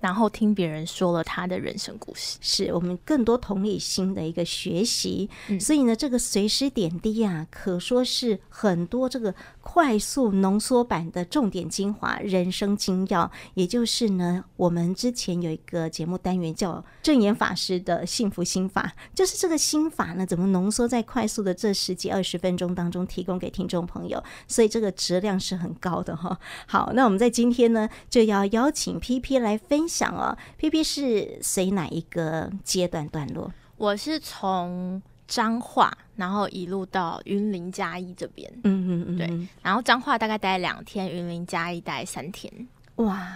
[0.00, 5.28] 然后听别人说了他的人生故事，是我们更多同理心的一个学习。
[5.48, 13.28] 嗯、所以呢，这个随时点滴啊，可说是很多这个快速浓缩版的重点精华、人生精要。
[13.54, 24.22] 也就是呢，我们之前有一个节目单元叫正言法师的幸福心法，就是这个心法呢，怎么浓缩在快速的这十几二十分钟当中，提供给听众朋友。
[24.46, 26.38] 所以这个质量是很高的哈。
[26.66, 29.87] 好，那我们在今天呢，就要邀请 PP 来分。
[29.88, 33.50] 想哦，PP 是随哪一个阶段段落？
[33.76, 38.50] 我是从彰化，然后一路到云林嘉义这边。
[38.64, 39.48] 嗯嗯嗯，对。
[39.62, 42.52] 然后彰化大概待两天，云林嘉义待三天。
[42.96, 43.26] 哇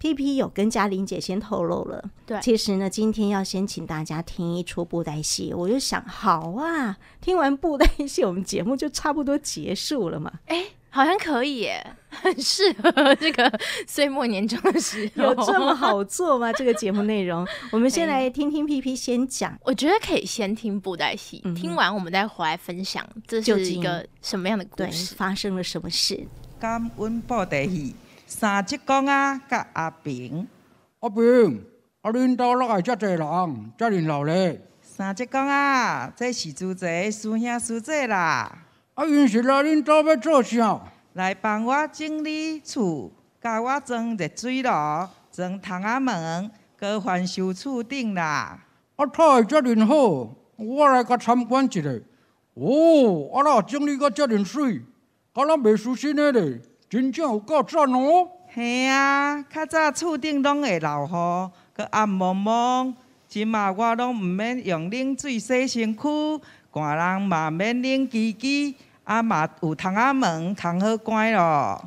[0.00, 2.02] ，PP 有跟嘉玲姐先透露了。
[2.26, 5.54] 对，其实呢，今天要先请大家听一出布袋戏。
[5.54, 10.32] 我就想，好啊，听完布袋戏，我们节目就差不多结束了嘛。
[10.46, 10.66] 哎。
[10.92, 15.22] 好像可以耶，很适合这个岁末年终的时候。
[15.22, 16.52] 有这么好做吗？
[16.58, 19.56] 这个节目内容，我们先来听听 PP 先讲。
[19.62, 25.14] 我觉得可以先听布袋戏，嗯、听完我们再回来分享，这是一个什么样的故事？
[25.14, 26.26] 发生了什么事？
[26.58, 27.94] 感恩布袋戏，
[28.30, 30.46] 三叔公啊，甲阿平，
[31.00, 31.64] 阿平，
[32.02, 33.18] 阿恁兜落来遮济人，
[33.76, 34.68] 遮尔闹咧？
[34.80, 38.56] 三叔公啊，这是主持师兄师姐啦。
[38.94, 39.04] 啊！
[39.04, 40.80] 因是来恁兜要做啥？
[41.14, 44.70] 来帮我整理厝，教我装热水炉，
[45.32, 48.60] 装窗仔门，搁翻修厝顶啦。
[48.94, 49.96] 啊，他会遮尔好，
[50.56, 51.90] 我来甲参观一下。
[52.54, 54.82] 哦，啊啦，整理个遮尔水，
[55.34, 58.28] 敢若袂舒心的咧，真正有够赞哦。
[58.52, 62.92] 嘿啊，较早厝顶拢会漏雨，搁暗蒙蒙，
[63.28, 66.40] 即嘛我拢毋免用冷水洗身躯，
[66.72, 68.74] 寒人嘛免冷机机。
[69.04, 71.80] 啊嘛有窗仔门，通好关咯。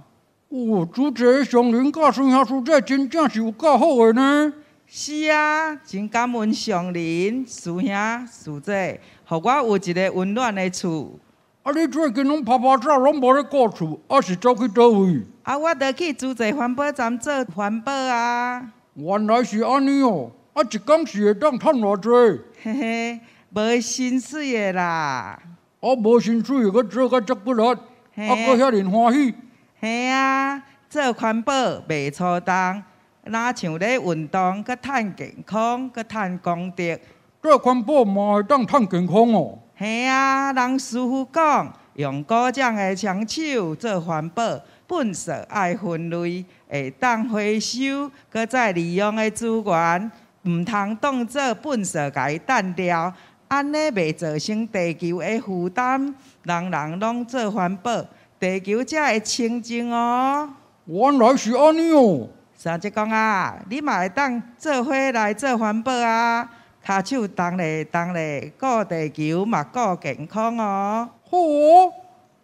[0.47, 4.53] 哦，主持上林教孙兄师姐真正是有够好个呢。
[4.87, 7.81] 是啊，真感恩上林、师兄
[8.25, 11.19] 师姐，互我有一个温暖的厝。
[11.63, 15.21] 啊，你最近拢拍拍照，拢无咧顾厝，啊是走去倒位？
[15.43, 18.69] 啊，我得去主持环保站做环保啊。
[18.95, 22.41] 原来是安尼哦，啊，一工是会当趁偌济？
[22.63, 23.19] 嘿嘿，
[23.51, 25.39] 无薪水的啦。
[25.79, 27.75] 啊无薪水，我做个足不力，啊，
[28.13, 29.33] 阁遐尔欢喜。
[29.79, 31.53] 嘿啊，做环保
[31.87, 32.83] 袂粗重，
[33.27, 36.99] 哪像咧运动，阁趁健康，阁趁功德。
[37.41, 39.59] 做环保嘛会当趁健康哦。
[39.77, 50.11] 系啊，人师傅讲，用古匠的双手做环保，粪扫爱分类，会当回收，搁再利用的资源，
[50.43, 53.13] 毋通当做粪扫甲伊单掉。
[53.47, 58.05] 安尼袂造成地球的负担，人人拢做环保，
[58.39, 60.49] 地球才会清净哦。
[60.85, 62.27] 原来是安尼哦。
[62.55, 66.49] 三叔公啊，你嘛会当做伙来做环保啊？
[66.85, 71.09] 骹手动咧动咧，顾地球嘛顾健康哦。
[71.31, 71.93] 好哦，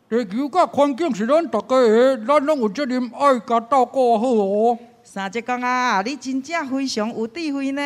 [0.10, 4.80] 地球甲环境是咱大家的，咱拢有责任爱甲照顾好哦。
[5.04, 7.82] 三姐公啊，你真正非常有智慧呢。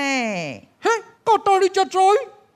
[0.79, 0.89] 嘿，
[1.23, 1.97] 到道理才知。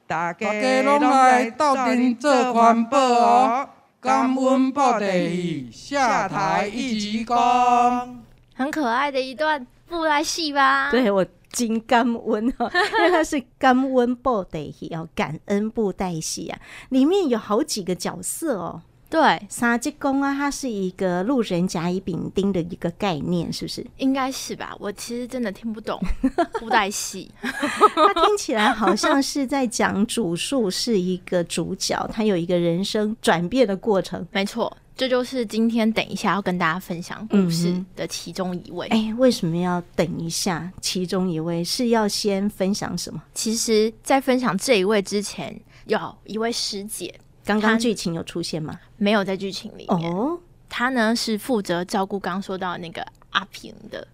[0.05, 3.69] 大家拢来斗阵做环保哦。
[3.99, 8.07] 感恩报地，下台一鞠躬。
[8.55, 10.89] 很可爱的一段布袋戏吧？
[10.91, 18.81] 对，我真感恩哦， 因为它是感恩布袋戏哦，感恩布袋戏啊，里面有好几个角色哦。
[19.09, 23.87] 对，三叔公啊，它是一个路人甲乙丙丁的一个概念，是不是？
[23.99, 24.75] 应该是吧。
[24.81, 25.97] 我其实真的听不懂
[26.59, 34.27] 布袋戏，它听起来好像是在讲主述是一个主角，他有一个人生转变的过程。
[34.33, 38.87] 没错，这就是今天等一下要跟大家分享故事的其中一位。
[38.87, 40.69] 哎、嗯欸，为什么要等一下？
[40.81, 43.21] 其中一位是要先分享什么？
[43.35, 47.13] 其实，在分享这一位之前，有一位师姐。
[47.45, 48.77] 刚刚剧情有出现吗？
[48.97, 50.11] 没有在剧情里面。
[50.11, 54.05] 哦，他呢是负责照顾刚刚说到那个阿平的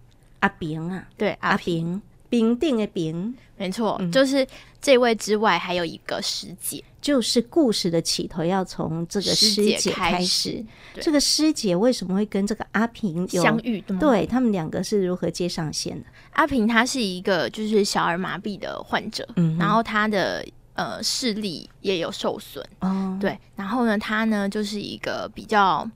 [0.41, 1.99] 阿平啊，对，阿平，
[2.33, 4.47] 平定的平，没错，嗯、就是
[4.81, 10.65] 这位之外还有一个师姐，就是故事的起头要从这个师姐开始。
[10.99, 13.79] 这个师姐为什么会跟这个阿平相遇？
[13.99, 16.07] 对，他们两个是如何接上线的？
[16.31, 20.43] 阿平他是一个就是小儿麻痹的患者，嗯，然后他的。
[20.75, 23.37] 呃，视力也有受损哦，对。
[23.55, 25.87] 然后呢，他呢就是一个比较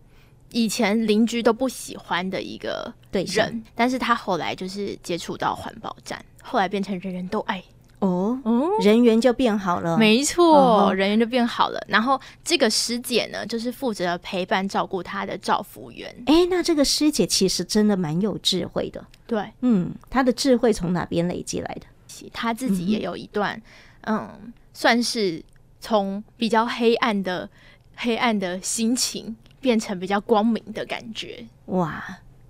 [0.51, 7.63] 以前邻居都不喜欢的一个人，对，但是他后来就是接触到环保站，后来变成人人都爱
[7.99, 11.83] 哦，哦，人缘就变好了，没错，哦、人缘就变好了。
[11.87, 16.15] 然后这个师姐呢，就是负责陪伴照顾他的照服员。
[16.27, 21.87] 哎，那这个师姐其实真的蛮有智慧的，对，嗯，她的智慧从哪边累积来的？
[22.31, 23.61] 她自己也有一段，
[24.01, 24.17] 嗯。
[24.17, 25.43] 嗯算是
[25.81, 27.49] 从比较黑暗的
[27.95, 29.35] 黑暗的心情
[29.67, 31.45] 变成比较光明的感觉。
[31.65, 32.01] 哇，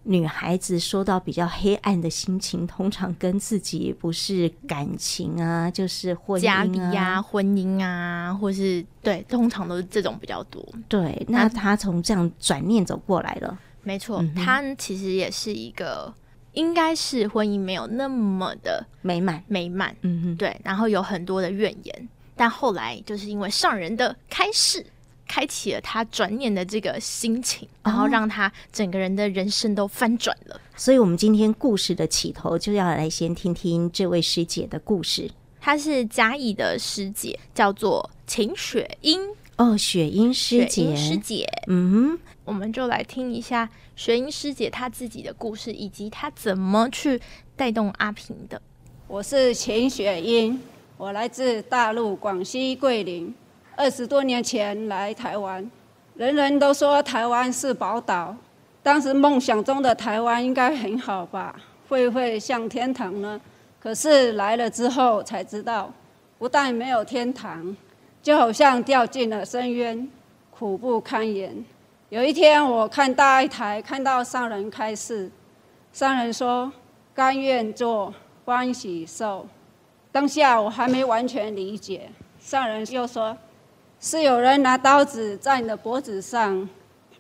[0.04, 10.64] 女孩子说到比较黑暗的心情，通常跟自己不是感情啊，就是婚姻、啊、家里呀、啊、婚姻啊，或是对，通常都是这种比较多。
[10.88, 13.58] 对，那她从这样转念走过来了。
[13.82, 16.14] 没错，她、嗯、其实也是一个，
[16.54, 19.96] 应该是婚姻没有那么的美满，美满。
[20.02, 22.10] 嗯哼，对，然后有很多的怨言。
[22.36, 24.86] 但后来就是因为上人的开示，
[25.28, 30.60] 开启了他转念的这个心情，然后让他整个人的人生都翻转了。
[30.76, 35.30] 所以，我们今天故事的起头就要来先听听这位师姐的故事。
[35.60, 39.20] 她是嘉义的师姐，叫做秦雪英。
[39.58, 47.20] 哦，雪英师姐，师姐，嗯，我们就来听一下雪英师姐她自己的故事，以及她怎么去
[47.56, 48.62] 带动阿平的。
[49.08, 50.60] 我是秦雪英。
[50.98, 53.34] 我来自大陆广西桂林，
[53.80, 55.70] 二十多年前来台湾，
[56.16, 58.36] 人人都说台湾是宝岛。
[58.82, 61.56] 当时梦想中的台湾应该很好吧，
[61.88, 63.40] 会不会像天堂呢？
[63.80, 65.94] 可是来了之后才知道，
[66.40, 67.78] 不但没有天堂，
[68.24, 70.10] 就好像掉进了深渊，
[70.50, 71.64] 苦不堪言。
[72.10, 75.30] 有一天我看大爱台，看到上人开示，
[75.94, 76.72] 上人说
[77.14, 78.12] ：“甘愿做，
[78.44, 79.46] 欢喜受。”
[80.12, 82.10] 当下我还没完全理解，
[82.40, 83.38] 上人又说
[84.00, 86.70] ：“是有人拿刀子在你的脖子上，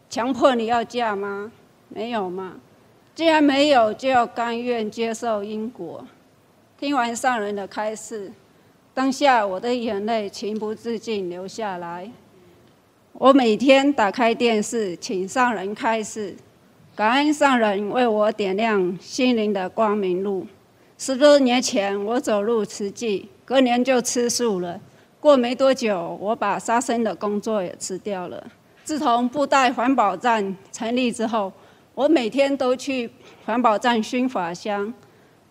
[0.09, 1.51] 强迫你要嫁吗？
[1.89, 2.55] 没有吗？
[3.15, 6.05] 既然没有，就要甘愿接受因果。”
[6.79, 8.31] 听完上人的开示，
[8.93, 12.11] 当下我的眼泪情不自禁流下来。
[13.13, 16.35] 我每天打开电视，请上人开示，
[16.95, 20.45] 感恩上人为我点亮心灵的光明路。
[20.99, 24.79] 十多年前，我走入慈济，隔年就吃素了。
[25.19, 28.43] 过没多久，我把杀生的工作也辞掉了。
[28.83, 31.51] 自从布袋环保站成立之后，
[31.93, 33.09] 我每天都去
[33.45, 34.93] 环保站熏法香。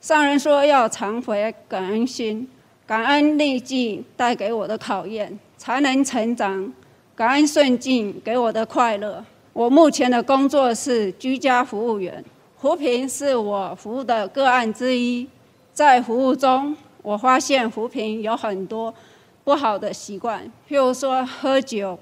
[0.01, 2.49] 上人说要常怀感恩心，
[2.87, 6.73] 感恩逆境带给我的考验，才能成长。
[7.15, 9.25] 感恩顺境给我的快乐。
[9.53, 12.25] 我目前的工作是居家服务员，
[12.59, 15.27] 扶贫是我服务的个案之一。
[15.73, 18.95] 在服务中，我发现扶贫有很多
[19.47, 21.97] 不好的习惯，譬如说喝酒、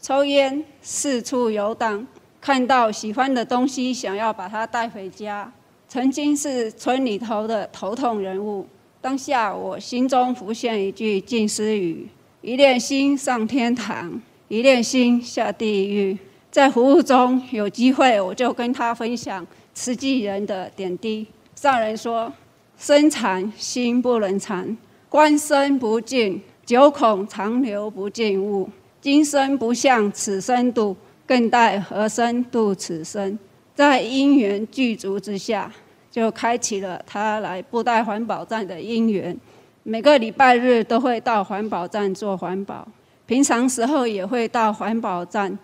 [0.00, 2.06] 抽烟、四处游荡，
[2.40, 5.52] 看到喜欢的东西想要把它带回家。
[5.86, 8.66] 曾经是村里头的头痛人物，
[9.02, 12.08] 当下我心中浮现一句近思语：
[12.40, 14.18] 一念心上天堂，
[14.48, 16.16] 一念心下地狱。
[16.50, 21.26] 在服务中有机会，我就跟他分享慈济人的点滴。
[21.54, 22.32] 上人说
[22.78, 24.74] ：“身残心不能残，
[25.10, 28.68] 观身不净，九孔长流不尽物。
[29.00, 33.38] 今生不向此生度，更待何生度此生？”
[33.72, 35.70] 在因缘具足之下，
[36.10, 39.38] 就开启了他来布袋环保站的因缘。
[39.84, 42.88] 每个礼拜日都会到环保站做环保，
[43.26, 45.56] 平常时候也会到环保站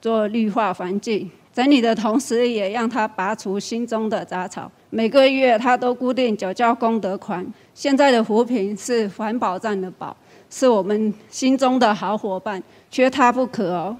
[0.00, 4.70] 做绿化环境整理的同时，也让他拔除心中的杂草。
[4.90, 7.44] 每个月他都固定缴交功德款。
[7.72, 10.16] 现在的扶贫是环保站的宝，
[10.54, 13.96] 是我们心中的好伙伴，缺他不可哦。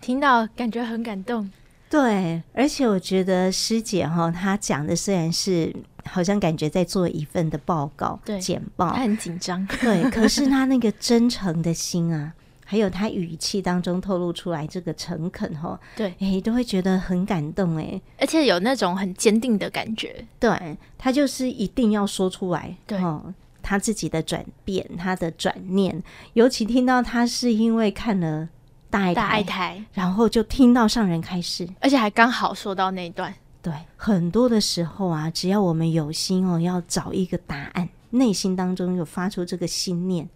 [0.00, 1.50] 听到感觉很感动。
[1.90, 5.70] 对，而且我觉得师姐哈，她讲的虽然是
[6.06, 12.32] 好像感觉在做一份的报告、对简报，她很紧张， 对，可是她那个真诚的心啊，
[12.64, 22.98] 还有她语气当中透露出来这个诚恳哈，对，哎，都会觉得很感动哎，而且有那种很坚定的感觉，对，她就是一定要说出来，对，
[23.62, 26.02] 她自己的转变，他的转念，
[26.32, 28.48] 尤其听到他是因为看了。
[28.90, 33.34] 大爱台，大爱台，然后就听到上人开示，而且还刚好说到那一段。
[33.62, 40.28] 对，很多的时候啊，只要我们有心哦，要找一个答案，内心当中有发出这个心念，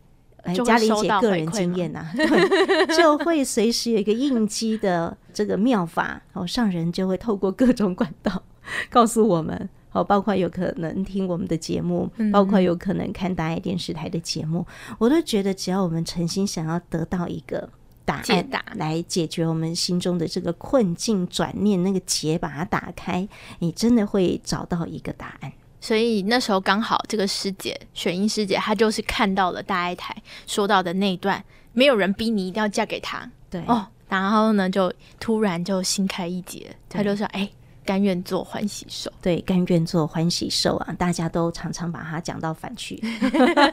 [0.43, 2.27] 哎，嘉玲姐个人经验呐、啊，对，
[2.97, 8.43] 就会随时有一个应激的这个妙法，哦，上人就会透过各种管道
[8.89, 17.69] 告诉我们，哦，包括有可能听我们的节目，包括有可能看大爱电视台的节目，嗯、我都觉得只要我们诚心想要得到一个。
[18.05, 23.29] 答案来解决我们心中的这个困境，转念那个结，把它打开，
[23.59, 25.53] 你真的会找到一个答案。
[25.81, 30.17] 所以那时候刚好这个师姐雪英师姐，她就是看到了大爱台
[30.47, 37.51] 说到的那一段，没有人逼你一定要嫁给他，对哦，然后呢就突然就心开一结，她就说：“哎。”
[37.87, 40.93] 甘愿做欢喜兽，对，甘愿做欢喜兽啊！
[40.99, 43.01] 大家都常常把它讲到反去，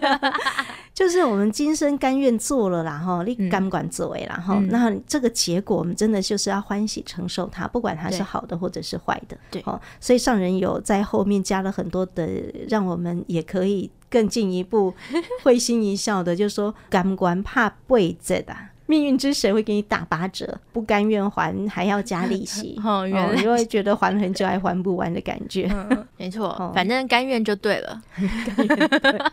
[0.93, 12.29] 就是我们今生甘愿做了，然后你甘管作为，然后那这个结果，我们真的就是要欢喜承受它，不管它是好的或者是坏的，对，哦，所以上人有在后面加了很多的，
[12.69, 14.93] 让我们也可以更进一步
[15.43, 18.55] 会心一笑的，就是说甘管怕背着的。
[18.93, 25.67] 命运之神会给你打八折，不甘愿还还要加利息， 哦，原来、哦、你会觉得还很久还还不完的感觉。
[25.73, 27.99] 嗯、没错、哦，反正甘愿就对了，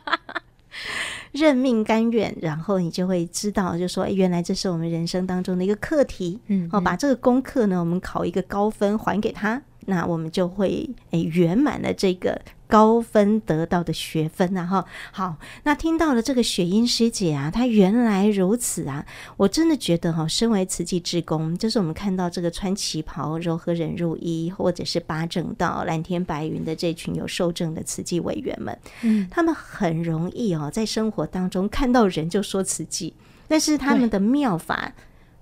[1.32, 6.40] 认命甘愿，然后你就会知道，就说，哎，原来这是我们人生当中的一个课题。
[6.46, 12.40] 嗯，哦，把这个功课呢，我们考一个高分还给他，那我们就会哎圆满了这个。
[12.70, 19.04] 高分得到的学分啊，哈，好，那听到了这个雪英师姐啊，她原来如此啊，
[19.36, 33.12] 我真的觉得哈，身为慈济志工，就是我们看到这个穿旗袍、柔和忍入衣，或者是八正道、蓝天白云的这群有受证的慈济委员们，嗯，他们很容易哦，在生活当中看到人就说慈济，
[33.48, 34.92] 但是他们的妙法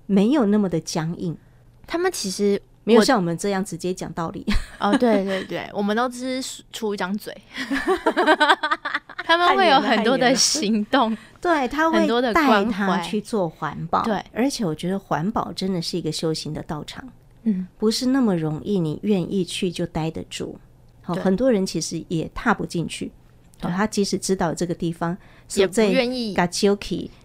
[0.05, 1.37] 没有那么的僵硬，
[1.85, 2.61] 他们其实。
[2.89, 4.45] 没有像我们这样直接讲道理。
[4.79, 7.35] 哦，对对对，我们都只是出一张嘴，
[9.25, 17.03] 他们会有很多的行动， 对，他会带他去做环保，对，而且我觉得环保真的是一个修行的道场，
[17.43, 20.57] 嗯，不是那么容易，你愿意去就待得住，
[21.01, 23.11] 好，很多人其实也踏不进去，
[23.59, 25.17] 他即使知道这个地方，
[25.55, 26.33] 也不愿意，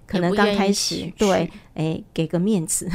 [0.07, 2.89] 可能刚开始对，哎，给个面子，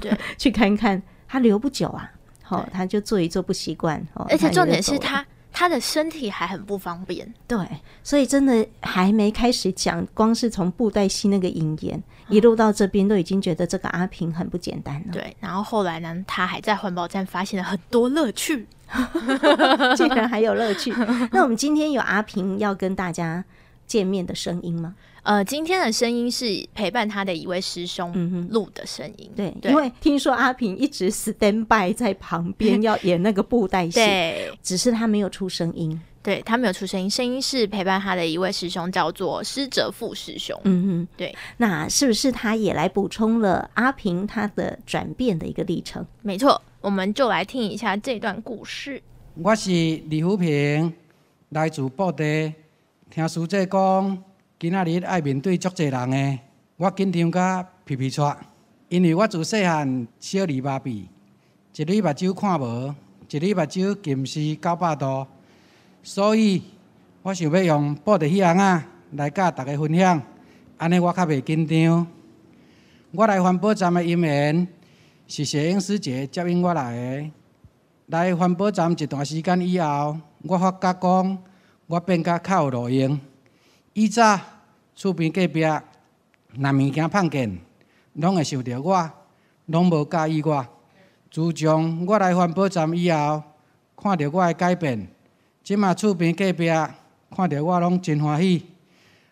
[0.00, 1.02] 对，去看看。
[1.28, 2.15] 他留不久啊，好、
[2.48, 7.58] 哦，他就坐一坐不习惯，哦，而且重点是他他的身体还很不方便，对，
[8.02, 11.96] 所以真的还没开始讲，光是从布袋戏那个引言、
[12.28, 15.12] 嗯、一路到这边，都已经觉得这个阿平很不简单了。
[15.12, 18.66] 对，然后后来呢，他还在环保站发现了很多乐趣，
[19.96, 20.92] 竟然还有乐趣。
[21.32, 23.42] 那我们今天有阿平要跟大家
[23.86, 24.94] 见面的声音吗？
[25.26, 29.52] 呃，今天的声音是陪伴他的一位师兄录的声音，嗯。
[29.60, 36.00] 对，因为听说阿平一直 stand by 在旁边 要演那个布袋戏，对，只是他没有出声音。
[36.22, 40.56] 对，他没有出声音，声音是陪伴他的一位师兄，叫做施哲富师兄。
[40.62, 41.34] 嗯嗯，对。
[41.56, 46.06] 那是不是他也来补充了阿平他的转变的一个历程？
[46.22, 49.02] 没错，我们就来听一下这段故事。
[49.42, 50.94] 我是李福平，
[51.48, 52.54] 来自布袋，
[53.10, 54.22] 听师姐讲。
[54.58, 56.40] 今仔日爱面对足侪人诶，
[56.78, 58.34] 我紧张甲皮皮喘，
[58.88, 61.08] 因为我自细汉小儿麻痹，一
[61.72, 62.94] 只目睭看无，
[63.28, 65.26] 一只目睭近视九百度，
[66.02, 66.62] 所以
[67.20, 70.22] 我想要用布袋戏箬仔来甲大家分享，
[70.78, 72.06] 安尼我较袂紧张。
[73.12, 74.66] 我来环保站诶因缘，
[75.28, 77.30] 是摄影师姐接应我来诶。
[78.06, 81.38] 来环保站一段时间以后，我发觉讲，
[81.88, 83.20] 我变甲较有路用。
[83.98, 84.38] 以早
[84.94, 87.58] 厝边隔壁若物件碰见，
[88.12, 89.10] 拢会想着我，
[89.64, 90.66] 拢无介意我。
[91.30, 93.42] 自从我来环保站以后，
[93.96, 95.08] 看到我的改变，
[95.64, 98.66] 即马厝边隔壁看到我拢真欢喜，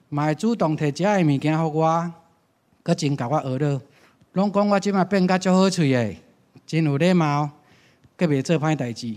[0.08, 2.12] 嘛会主动摕食的物件给我，
[2.82, 3.82] 阁真甲我学乐，
[4.32, 6.16] 拢讲我即马变甲足好喙的，
[6.64, 7.50] 真有礼貌，
[8.16, 9.14] 阁袂做歹代志，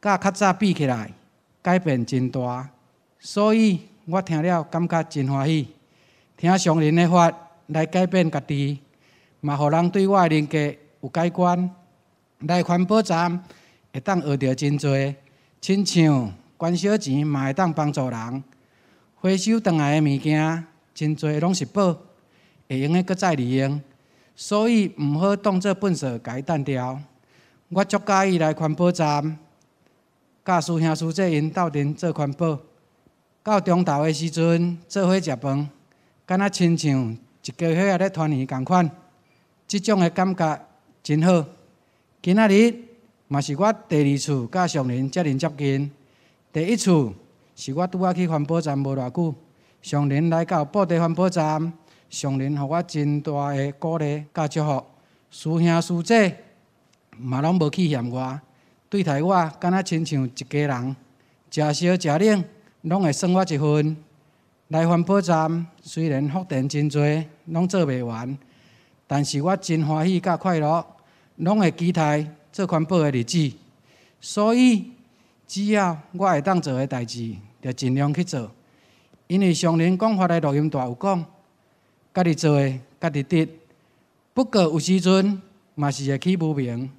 [0.00, 1.12] 甲较早比起来，
[1.60, 2.70] 改变真大，
[3.18, 5.68] 所以我听了感觉真欢喜。
[6.36, 7.32] 听上人的话
[7.68, 8.80] 来改变家己，
[9.40, 10.58] 嘛互人对我的人格
[11.00, 11.70] 有改观。
[12.40, 13.42] 来环保站
[13.92, 15.14] 会当学到真济，
[15.60, 18.44] 亲像捐小钱嘛会当帮助人，
[19.14, 21.96] 回收倒来的物件真济拢是宝，
[22.68, 23.80] 会用的搁再利用，
[24.36, 27.00] 所以毋好当做粪扫甲伊单掉。
[27.70, 29.38] 我足介意来环保站，
[30.44, 32.58] 教师兄师姐因斗阵做环保，
[33.44, 35.68] 到中昼的时阵做伙食饭，
[36.24, 38.90] 敢若亲像一家伙仔咧团圆共款，
[39.66, 40.66] 即种的感觉
[41.02, 41.44] 真好。
[42.22, 42.74] 今仔日
[43.28, 45.92] 嘛是我第二次甲上林遮尔接近，
[46.54, 47.12] 第一次
[47.54, 49.34] 是我拄仔去环保站无偌久，
[49.82, 51.70] 上林来到布袋环保站，
[52.08, 54.82] 上林互我真大的鼓励甲祝福，
[55.30, 56.34] 师兄师姐
[57.18, 58.40] 嘛拢无去嫌我，
[58.88, 60.96] 对待我敢若亲像一家人，
[61.50, 62.44] 食烧食冷
[62.84, 63.96] 拢会算我一份。
[64.68, 66.98] 来环保站虽然福田真济，
[67.46, 68.36] 拢做袂完，
[69.06, 70.84] 但是我真欢喜甲快乐。
[71.36, 73.52] 拢会期待做环保的日子，
[74.20, 74.90] 所以
[75.46, 78.50] 只要我会当做的代志，就尽量去做。
[79.26, 81.24] 因为上人讲法的录音带有讲，
[82.14, 83.48] 家己做的家己得。
[84.32, 85.40] 不过有时阵
[85.74, 86.90] 嘛是会去无明。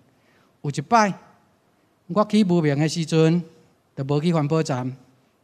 [0.61, 1.13] 有一摆
[2.07, 3.43] 我去无明的时阵，
[3.95, 4.95] 就无去环保站。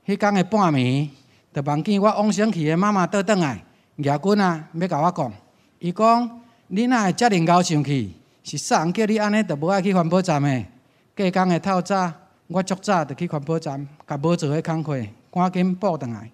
[0.05, 1.09] 迄天的半暝，
[1.53, 3.63] 就梦见我往生去的妈妈倒转来，
[3.97, 5.33] 牙君啊要甲我讲，
[5.79, 8.11] 伊讲你哪会遮尔敖上去？
[8.43, 10.65] 是啥人叫你安尼，就无爱去环保站的。
[11.15, 12.11] 隔天的透早，
[12.47, 14.99] 我足早就去环保站，甲无做的工课
[15.31, 16.31] 赶紧补转来。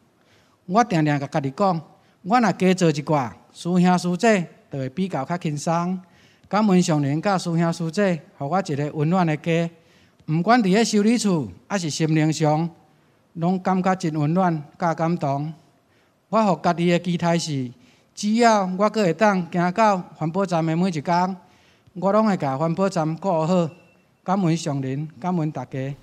[0.65, 1.81] 我定定甲家己讲，
[2.21, 5.99] 我若加做一寡，师兄师姐就会比较较轻松。
[6.47, 9.69] 感恩上人甲师兄师姐，互我一个温暖的家。
[10.27, 12.69] 毋管伫咧修理处，还是心灵上，
[13.37, 15.53] 拢感觉真温暖，甲感动。
[16.29, 17.71] 我互家己的期待是，
[18.15, 21.37] 只要我阁会当行到环保站的每一工。
[21.93, 23.69] 我拢会甲环保站顾好，
[24.23, 25.95] 感恩上人，感恩大家，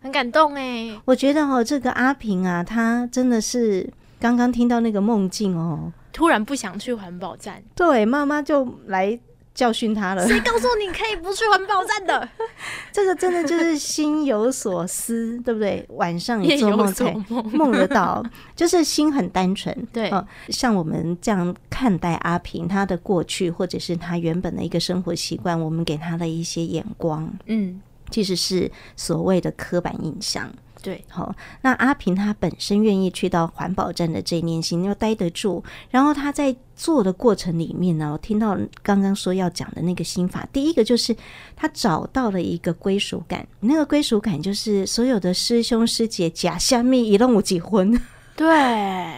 [0.00, 0.98] 很感动诶。
[1.04, 9.20] 我觉得哦，这个阿平啊，他真的是刚刚听到那个梦境哦，突然不想去环保站，对，妈妈就来。
[9.54, 10.26] 教训他了。
[10.26, 12.28] 谁告诉你可以不去环保站的？
[12.92, 15.84] 这个真的就是心有所思，对不对？
[15.90, 17.12] 晚上也做梦才
[17.52, 18.24] 梦得到，
[18.56, 19.76] 就是心很单纯。
[19.92, 27.80] 对、呃，像我们这样看待阿平，他的过去或者是他原本的一个生活习惯，我们给他的一些眼光，嗯，
[28.10, 30.50] 其实是所谓的刻板印象。
[30.82, 35.62] 对，好，那阿平他本身愿意去到环保站的这一念心，要待得住。
[35.90, 41.14] 然后他在做的过程里面呢，我听到刚刚说要讲的那个心法，第一个就是
[41.54, 48.00] 他找到了一个归属感，那个归属感就是所有的师兄师姐假下面一拢有结婚。
[48.34, 48.48] 对，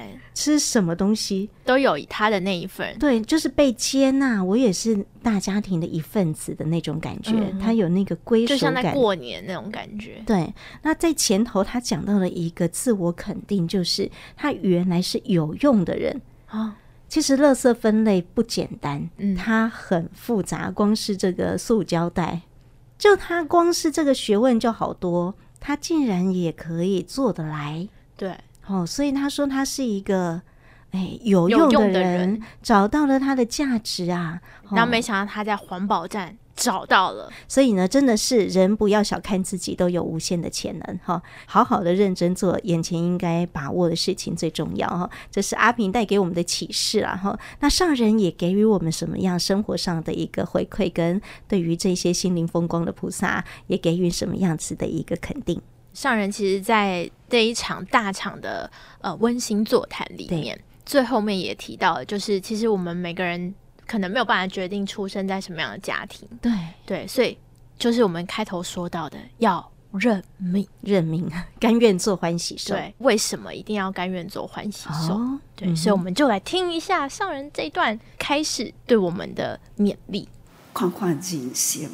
[0.35, 2.99] 吃什么东西都有他的那一份。
[2.99, 7.31] 对，就是被接纳，我也是大家庭的一份子的那种感觉。
[7.37, 10.21] 嗯、他有那个归属感，就像在过年那种感觉。
[10.27, 10.53] 对，
[10.83, 16.73] 那在前头他讲到了一个自我肯定，就是他原来是有用的人啊、哦。
[17.13, 20.71] 其实垃圾分类不简单，嗯，它很复杂。
[20.71, 22.41] 光是这个塑胶袋，
[22.97, 27.87] 就它光是这个学问就好多，它竟然也可以做得来。
[28.17, 28.35] 对。
[28.67, 30.41] 哦，所以他说他是一个
[30.93, 34.41] 哎有用的人，的人找到了他的价值啊。
[34.71, 41.21] 然后没想到他在环保站找到了，所以呢，真的是人不要小看自己，都有无限的潜能哈。
[41.47, 45.09] 好好的认真做眼前应该把握的事情最重要哈。
[45.31, 47.39] 这是阿平带给我们的启示啊哈。
[47.61, 55.61] 那上人也给予我们什么样生活上的一个回馈，跟对于这些心灵风光的菩萨也给予什么样子的一个肯定。
[55.95, 63.55] 上人其实，在这一场大场的呃温馨座谈里面，最后面也提到了，就是其实我们每个人
[63.93, 66.51] 可能没有办法决定出生在什么样的家庭，对
[66.87, 67.37] 对，所以
[67.79, 71.31] 就是我们开头说到的，要认命，认命，
[71.61, 72.75] 甘愿做欢喜兽。
[72.75, 75.13] 对，为什么一定要甘愿做欢喜兽？
[75.13, 80.27] 哦，对，嗯，所以我们就来听一下上人这一段开始对我们的勉励。
[80.73, 81.91] 看看人生，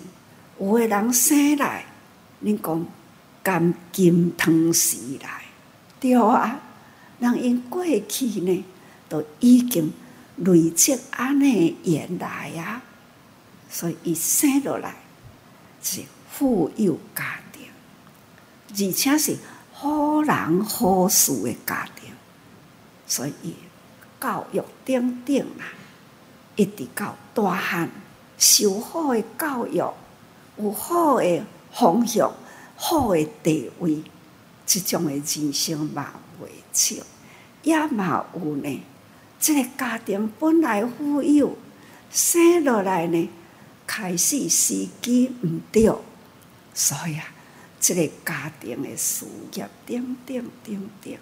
[0.61, 1.84] 有的人生来，
[2.38, 2.86] 你讲
[3.42, 5.42] 甘金汤匙来，
[5.99, 6.61] 对啊，
[7.18, 8.64] 人因过去呢，
[9.09, 9.92] 都已经
[10.39, 12.82] 累积安尼缘来啊，
[13.70, 14.95] 所以伊生落来
[15.82, 17.66] 是富有家庭，
[18.70, 19.36] 而且是
[19.72, 22.12] 好人好事的家庭，
[23.07, 23.55] 所以
[24.20, 25.64] 教育顶顶啊，
[26.57, 27.91] 一直到大汉。
[28.41, 29.82] 受好的教育，
[30.59, 32.32] 有好的方向，
[32.76, 34.01] 好的地位，
[34.64, 37.03] 这种的人生嘛未少，
[37.64, 38.80] 也嘛有呢。
[39.41, 41.57] 这个家庭本来富有，
[42.11, 43.28] 生落来呢，
[43.86, 45.93] 开始时机毋对，
[46.74, 47.24] 所以啊，
[47.80, 51.20] 这个家庭的事业点点点点，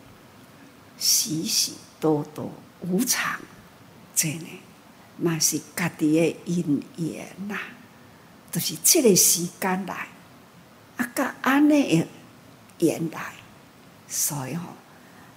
[0.99, 2.51] 许许多多
[2.81, 3.41] 无常，
[4.15, 4.47] 真呢。
[5.19, 7.57] 嘛是家己的因缘呐，
[8.53, 10.09] 就是这个时间来，
[10.99, 12.07] 啊，甲安尼的
[12.87, 13.33] 缘来，
[14.07, 14.75] 所以吼，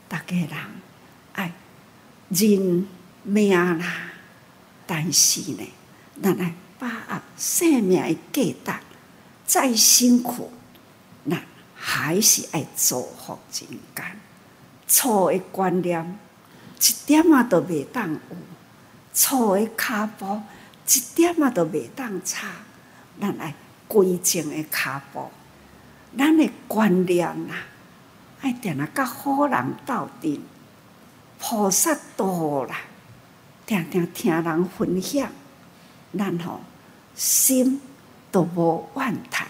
[0.09, 0.49] 逐个人
[1.31, 1.53] 爱
[2.29, 2.87] 人
[3.23, 3.93] 命啦。
[4.87, 5.67] 但是呢，
[6.21, 8.17] 咱爱把握生命的
[8.63, 8.79] 价值，
[9.45, 10.51] 再辛苦，
[11.29, 11.41] 咱
[11.75, 14.19] 还是爱造福人间。
[14.87, 16.17] 错的观念，
[16.79, 18.19] 一点啊都未当有。
[19.13, 20.41] 错的脚步
[20.87, 22.47] 一点啊都未当差，
[23.19, 23.53] 咱爱
[23.87, 25.29] 归正的脚步，
[26.17, 27.65] 咱的观念啊，
[28.41, 30.41] 爱定啊甲好人斗阵，
[31.39, 32.81] 菩萨道啦，
[33.65, 35.31] 定定听人分享，
[36.15, 36.59] 咱吼
[37.15, 37.81] 心
[38.29, 39.47] 都无怨叹，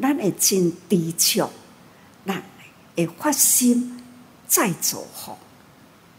[0.00, 1.50] 咱会真知足，
[2.26, 2.42] 咱
[2.94, 4.04] 会发心
[4.46, 5.38] 再做好，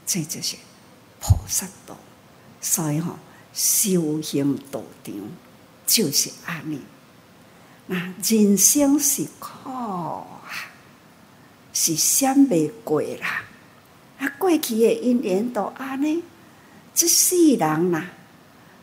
[0.05, 0.57] 这就是
[1.21, 1.95] 菩萨道。
[2.59, 3.19] 所以吼，
[3.53, 5.13] 修行道场
[5.85, 6.81] 就是安尼。
[7.85, 10.41] 那人生是苦啊，
[11.71, 13.44] 是闪袂过啦。
[14.19, 16.23] 啊，过去的因缘都安尼，
[16.93, 18.05] 这世人呐，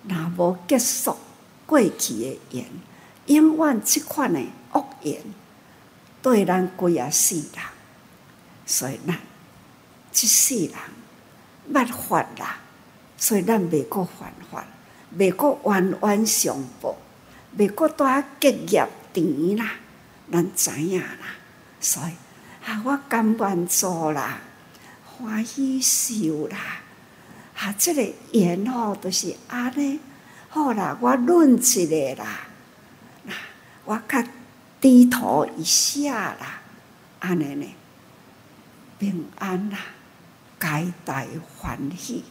[0.08, 1.16] 若无结束
[1.66, 2.66] 过去的缘，
[3.26, 4.40] 永远即款的
[4.72, 5.22] 恶缘
[6.20, 7.64] 对咱规啊世人。
[8.66, 9.18] 所以咱
[10.12, 10.74] 这世人
[11.72, 12.58] 捌法啦。
[13.16, 14.64] 所以咱袂搁犯法，
[15.16, 16.96] 袂搁冤冤相报，
[17.56, 19.74] 袂搁拄啊结业甜啦，
[20.32, 21.36] 咱知影啦。
[21.80, 22.12] 所以
[22.68, 24.40] 啊，我甘愿做啦，
[25.22, 26.58] 欢喜受啦。
[27.56, 28.02] 啊，这个
[28.32, 30.00] 缘吼，都是安尼。
[30.48, 32.40] 好啦，我论一个啦，
[33.24, 33.32] 那
[33.84, 34.22] 我较
[34.80, 36.60] 低头一下啦，
[37.20, 37.66] 安尼呢，
[38.98, 39.78] 平安啦，
[40.58, 41.24] 皆大
[41.56, 42.24] 欢喜。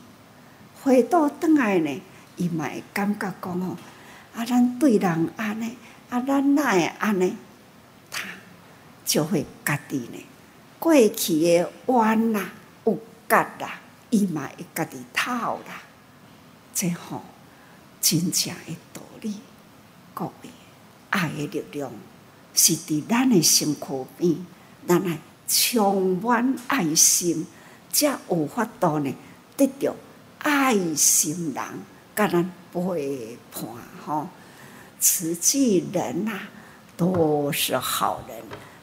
[0.83, 2.01] 回到转来呢，
[2.35, 3.77] 伊嘛会感觉讲吼，
[4.35, 5.77] 啊，咱对人安尼，
[6.09, 7.37] 啊，咱哪会安尼，
[8.11, 8.23] 他
[9.05, 10.25] 就会家己呢，
[10.77, 12.49] 过去的冤啦、
[13.31, 13.79] 结啦，
[14.09, 15.31] 伊嘛会家己透
[15.65, 15.81] 啦。
[16.75, 17.21] 这吼
[18.01, 19.35] 真正的道理，
[20.13, 20.49] 各位，
[21.11, 21.89] 爱的力量
[22.53, 24.45] 是伫咱的身躯边，
[24.85, 25.17] 咱爱
[25.47, 27.47] 充满爱心，
[27.89, 29.15] 才有法度呢
[29.55, 29.95] 得到。
[30.39, 31.63] 爱心人，
[32.15, 33.63] 甲咱陪伴
[34.03, 34.27] 吼，
[34.99, 36.31] 慈济人呐，
[36.97, 38.37] 都是好人，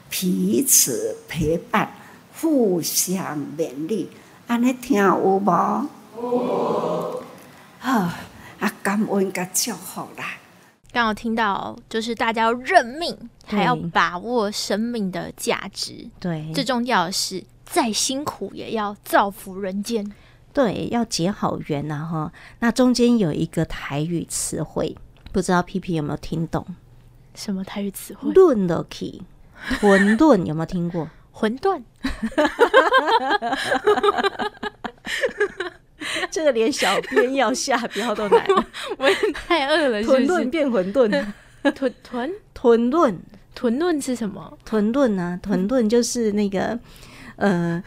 [0.08, 1.92] 彼此陪伴，
[2.40, 4.08] 互相勉励，
[4.48, 5.50] 安尼听有无？
[6.16, 7.22] 哦，
[7.78, 7.92] 好，
[8.58, 10.24] 啊，感恩甲祝福啦。
[10.90, 16.08] 刚好听到，就是大家要认命，还要把握生命的价值。
[16.18, 20.10] 对，最重要的是，再辛苦也要造福人间。
[20.54, 22.32] 对，要结好缘呐哈。
[22.60, 24.96] 那中间有一个台语词汇，
[25.30, 26.64] 不知道皮皮有没有听懂？
[27.34, 28.32] 什么台语词汇？
[28.32, 29.20] 论了去，
[29.78, 31.06] 混沌有没有听过？
[31.38, 31.80] 混沌。
[36.30, 38.44] 这个连小编要下标都难。
[38.98, 41.08] 我也太饿了是不是，混沌变混沌。
[41.74, 43.16] 屯屯屯论，
[43.54, 44.58] 屯论是什么？
[44.64, 46.76] 屯论啊，屯论就是那个。
[47.38, 47.82] 呃，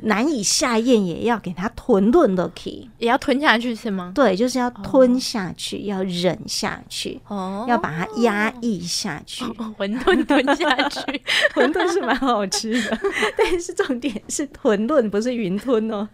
[0.00, 4.12] 难以下咽，也要给它吞论落去，也要吞下去是吗？
[4.14, 9.44] 对，就是要吞下去，哦、要忍下去，哦，要把它压抑下去。
[9.44, 11.00] 馄、哦、饨吞下去，
[11.54, 12.98] 馄饨是蛮好吃的，
[13.36, 16.08] 但是重点是吞顿，不是云吞哦。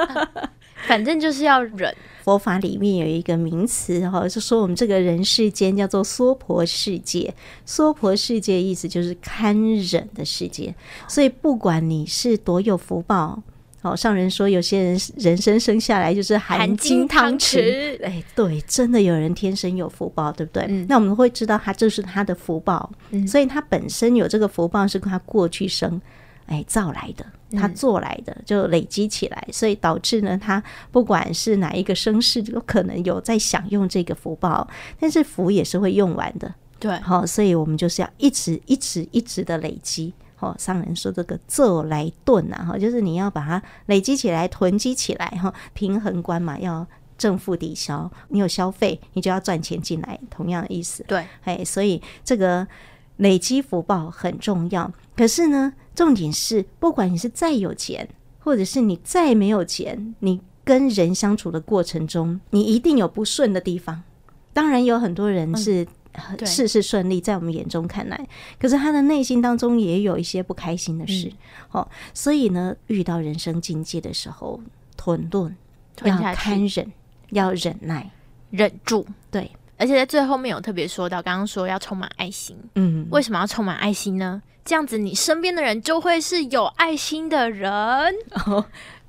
[0.88, 1.94] 反正就是要忍。
[2.26, 7.32] 佛法里面有一个名词哈，就说我们这个人世间叫做娑婆世界。
[7.64, 10.74] 娑婆世界意思就是堪忍的世界。
[11.06, 13.40] 所以不管你是多有福报
[13.82, 17.96] 哦，上人说有些人人生生下来就是含金汤匙。
[18.04, 20.64] 哎，对，真的有人天生有福报，对不对？
[20.68, 26.02] 嗯、那我们会知道他这是他的福报，嗯、所以他本身有这个福报是跟他过去生
[26.46, 34.68] 哎造来的，他做来的就累积起来，所以导致呢，他不管是哪一个生世都可能有在享用这个福报，
[34.98, 36.54] 但是福也是会用完的。
[36.78, 40.12] 对，好，所以我们就是要一直一直一直的累积。
[40.38, 46.86] 好，上人说这个做来顿啊，哈，就是你要把它累积起来、囤积起来，哈，平衡观嘛，要
[47.16, 48.10] 正负抵消。
[48.28, 51.02] 你有消费，你就要赚钱进来，同样的意思。
[51.08, 52.68] 对，哎，所以这个
[53.16, 54.92] 累积福报很重要。
[55.16, 58.08] 可是呢，重点是，不管你是再有钱，
[58.38, 64.02] 或者是你再没有钱，你跟人相处的过程中，你一定有不顺的地方。
[64.52, 65.88] 当然，有很多人是、嗯。
[66.46, 68.26] 事事顺利，在我们眼中看来，
[68.58, 71.30] 可是他的内心当中也有一些不开心的事。
[71.72, 74.58] 哦、嗯，所以呢，遇到人生境界的时候，
[74.96, 75.54] 吞顿
[76.02, 76.90] 要堪忍，
[77.32, 78.10] 要忍耐，
[78.48, 79.06] 忍住。
[79.30, 82.56] 对，而且在最后面有特别说到，刚刚说要充满爱心。
[82.74, 84.42] 嗯，为什么要充满爱心呢？
[84.64, 87.70] 这样子，你身边的人就会是有爱心的人。
[88.46, 88.64] 哦，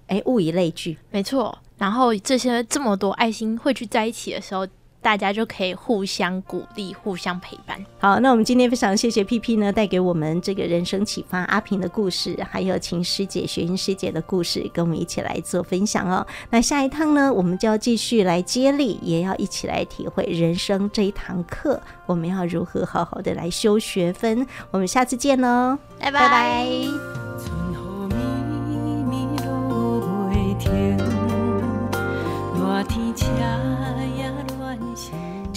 [0.08, 1.58] 哎，物以类聚，没错。
[1.78, 4.68] 然后这些这么多爱心汇聚在一起的时候。
[5.02, 7.78] 大家就可以互相鼓励、互相陪伴。
[8.00, 16.26] 好，那我们今天非常谢谢 PP 呢，带给我们这个人生启发阿平的故事，还有秦师姐、雪英师姐的故事，跟我们一起来做分享哦。
[16.50, 24.46] 那下一趟呢，我们就要继续来接力，也要一起来体会人生这一堂课，我们要如何好好的来修学分。
[24.72, 26.20] 我们下次见喽，拜拜。
[26.20, 26.58] 拜拜。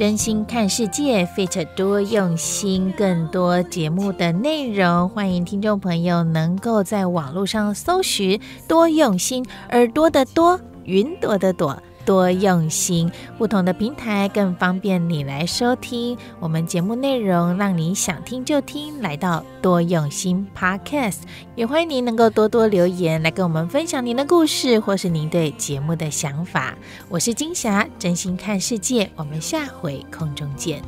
[0.00, 11.76] 真心看世界，Fit 多用心，更多节目的内容，欢迎听众朋友能够在网络上搜寻“多用心”，耳朵的多，云朵的朵。
[12.10, 13.08] 多用心，
[13.38, 16.18] 不同的平台更方便你来收听。
[16.40, 21.18] 我们节目内容让你想听就听，来到多用心 Podcast，
[21.54, 26.74] 也欢迎您能够多多留言来跟我们分享您的故事或是您对节目的想法。
[27.08, 30.82] 我是金霞，真心看世界，我们下回空中见。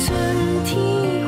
[0.00, 0.16] 春
[0.64, 1.23] 天。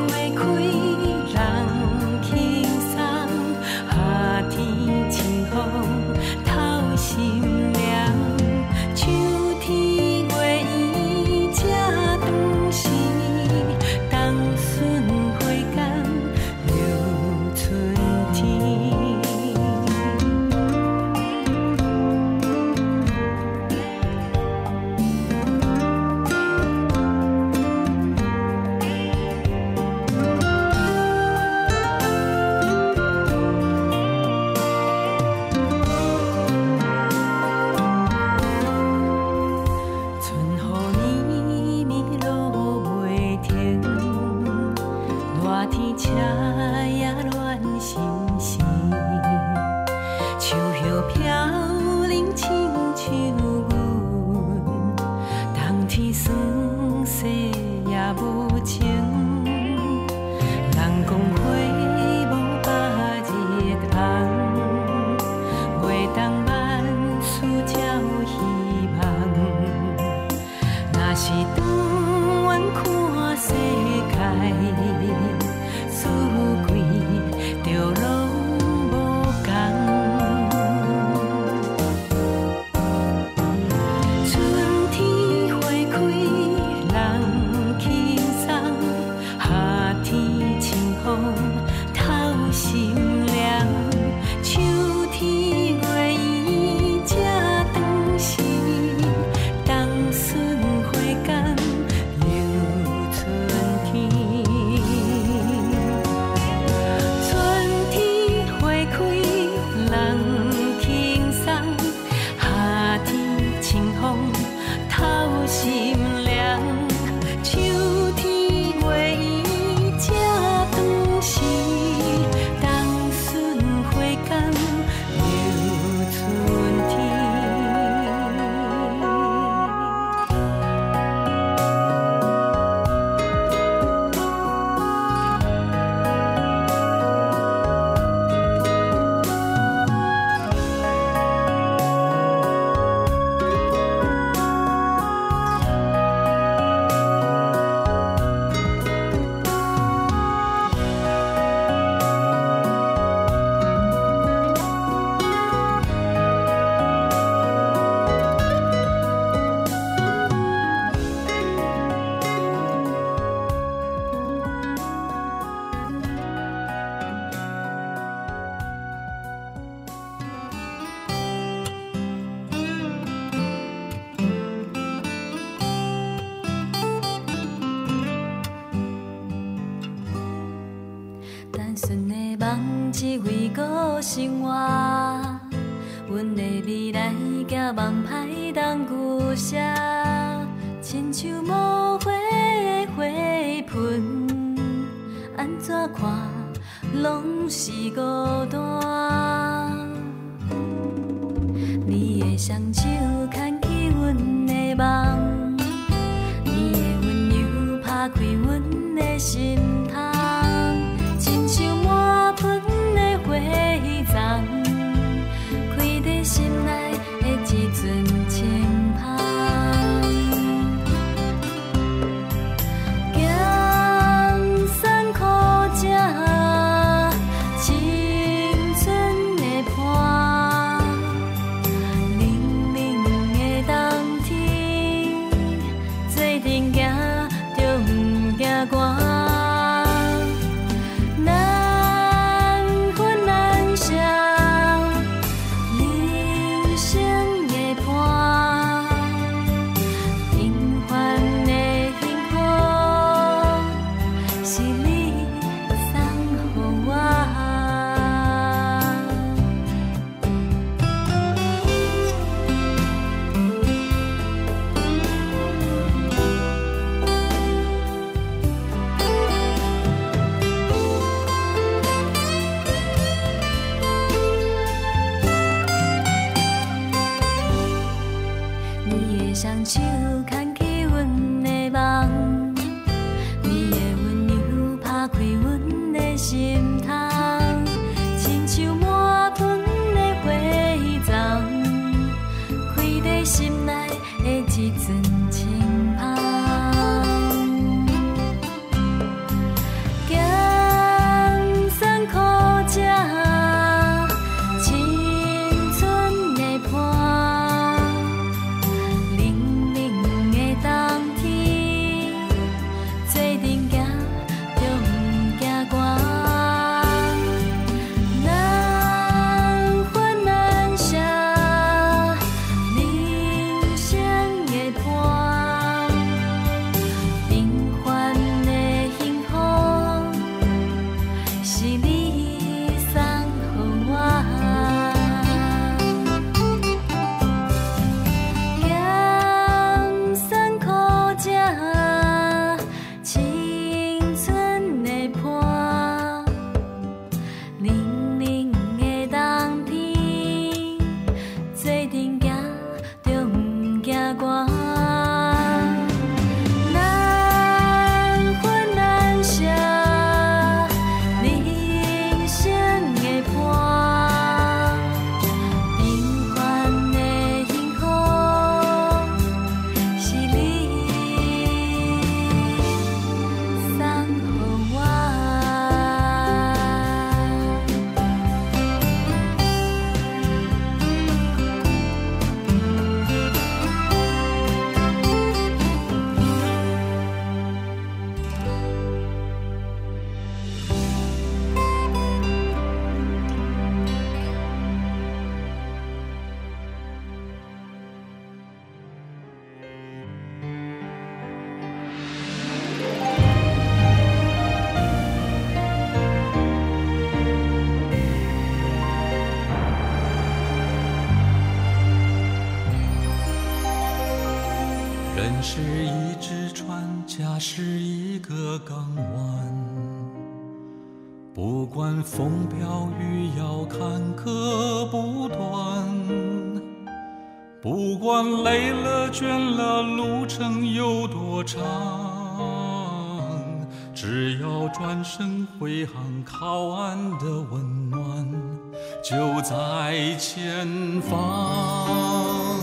[440.17, 440.67] 前
[441.01, 442.59] 方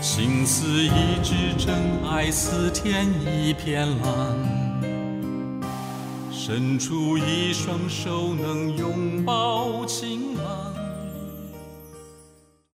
[0.00, 1.72] 心思一致真
[2.04, 4.62] 爱似天一片蓝。
[6.30, 10.81] 伸出一双手能拥抱情郎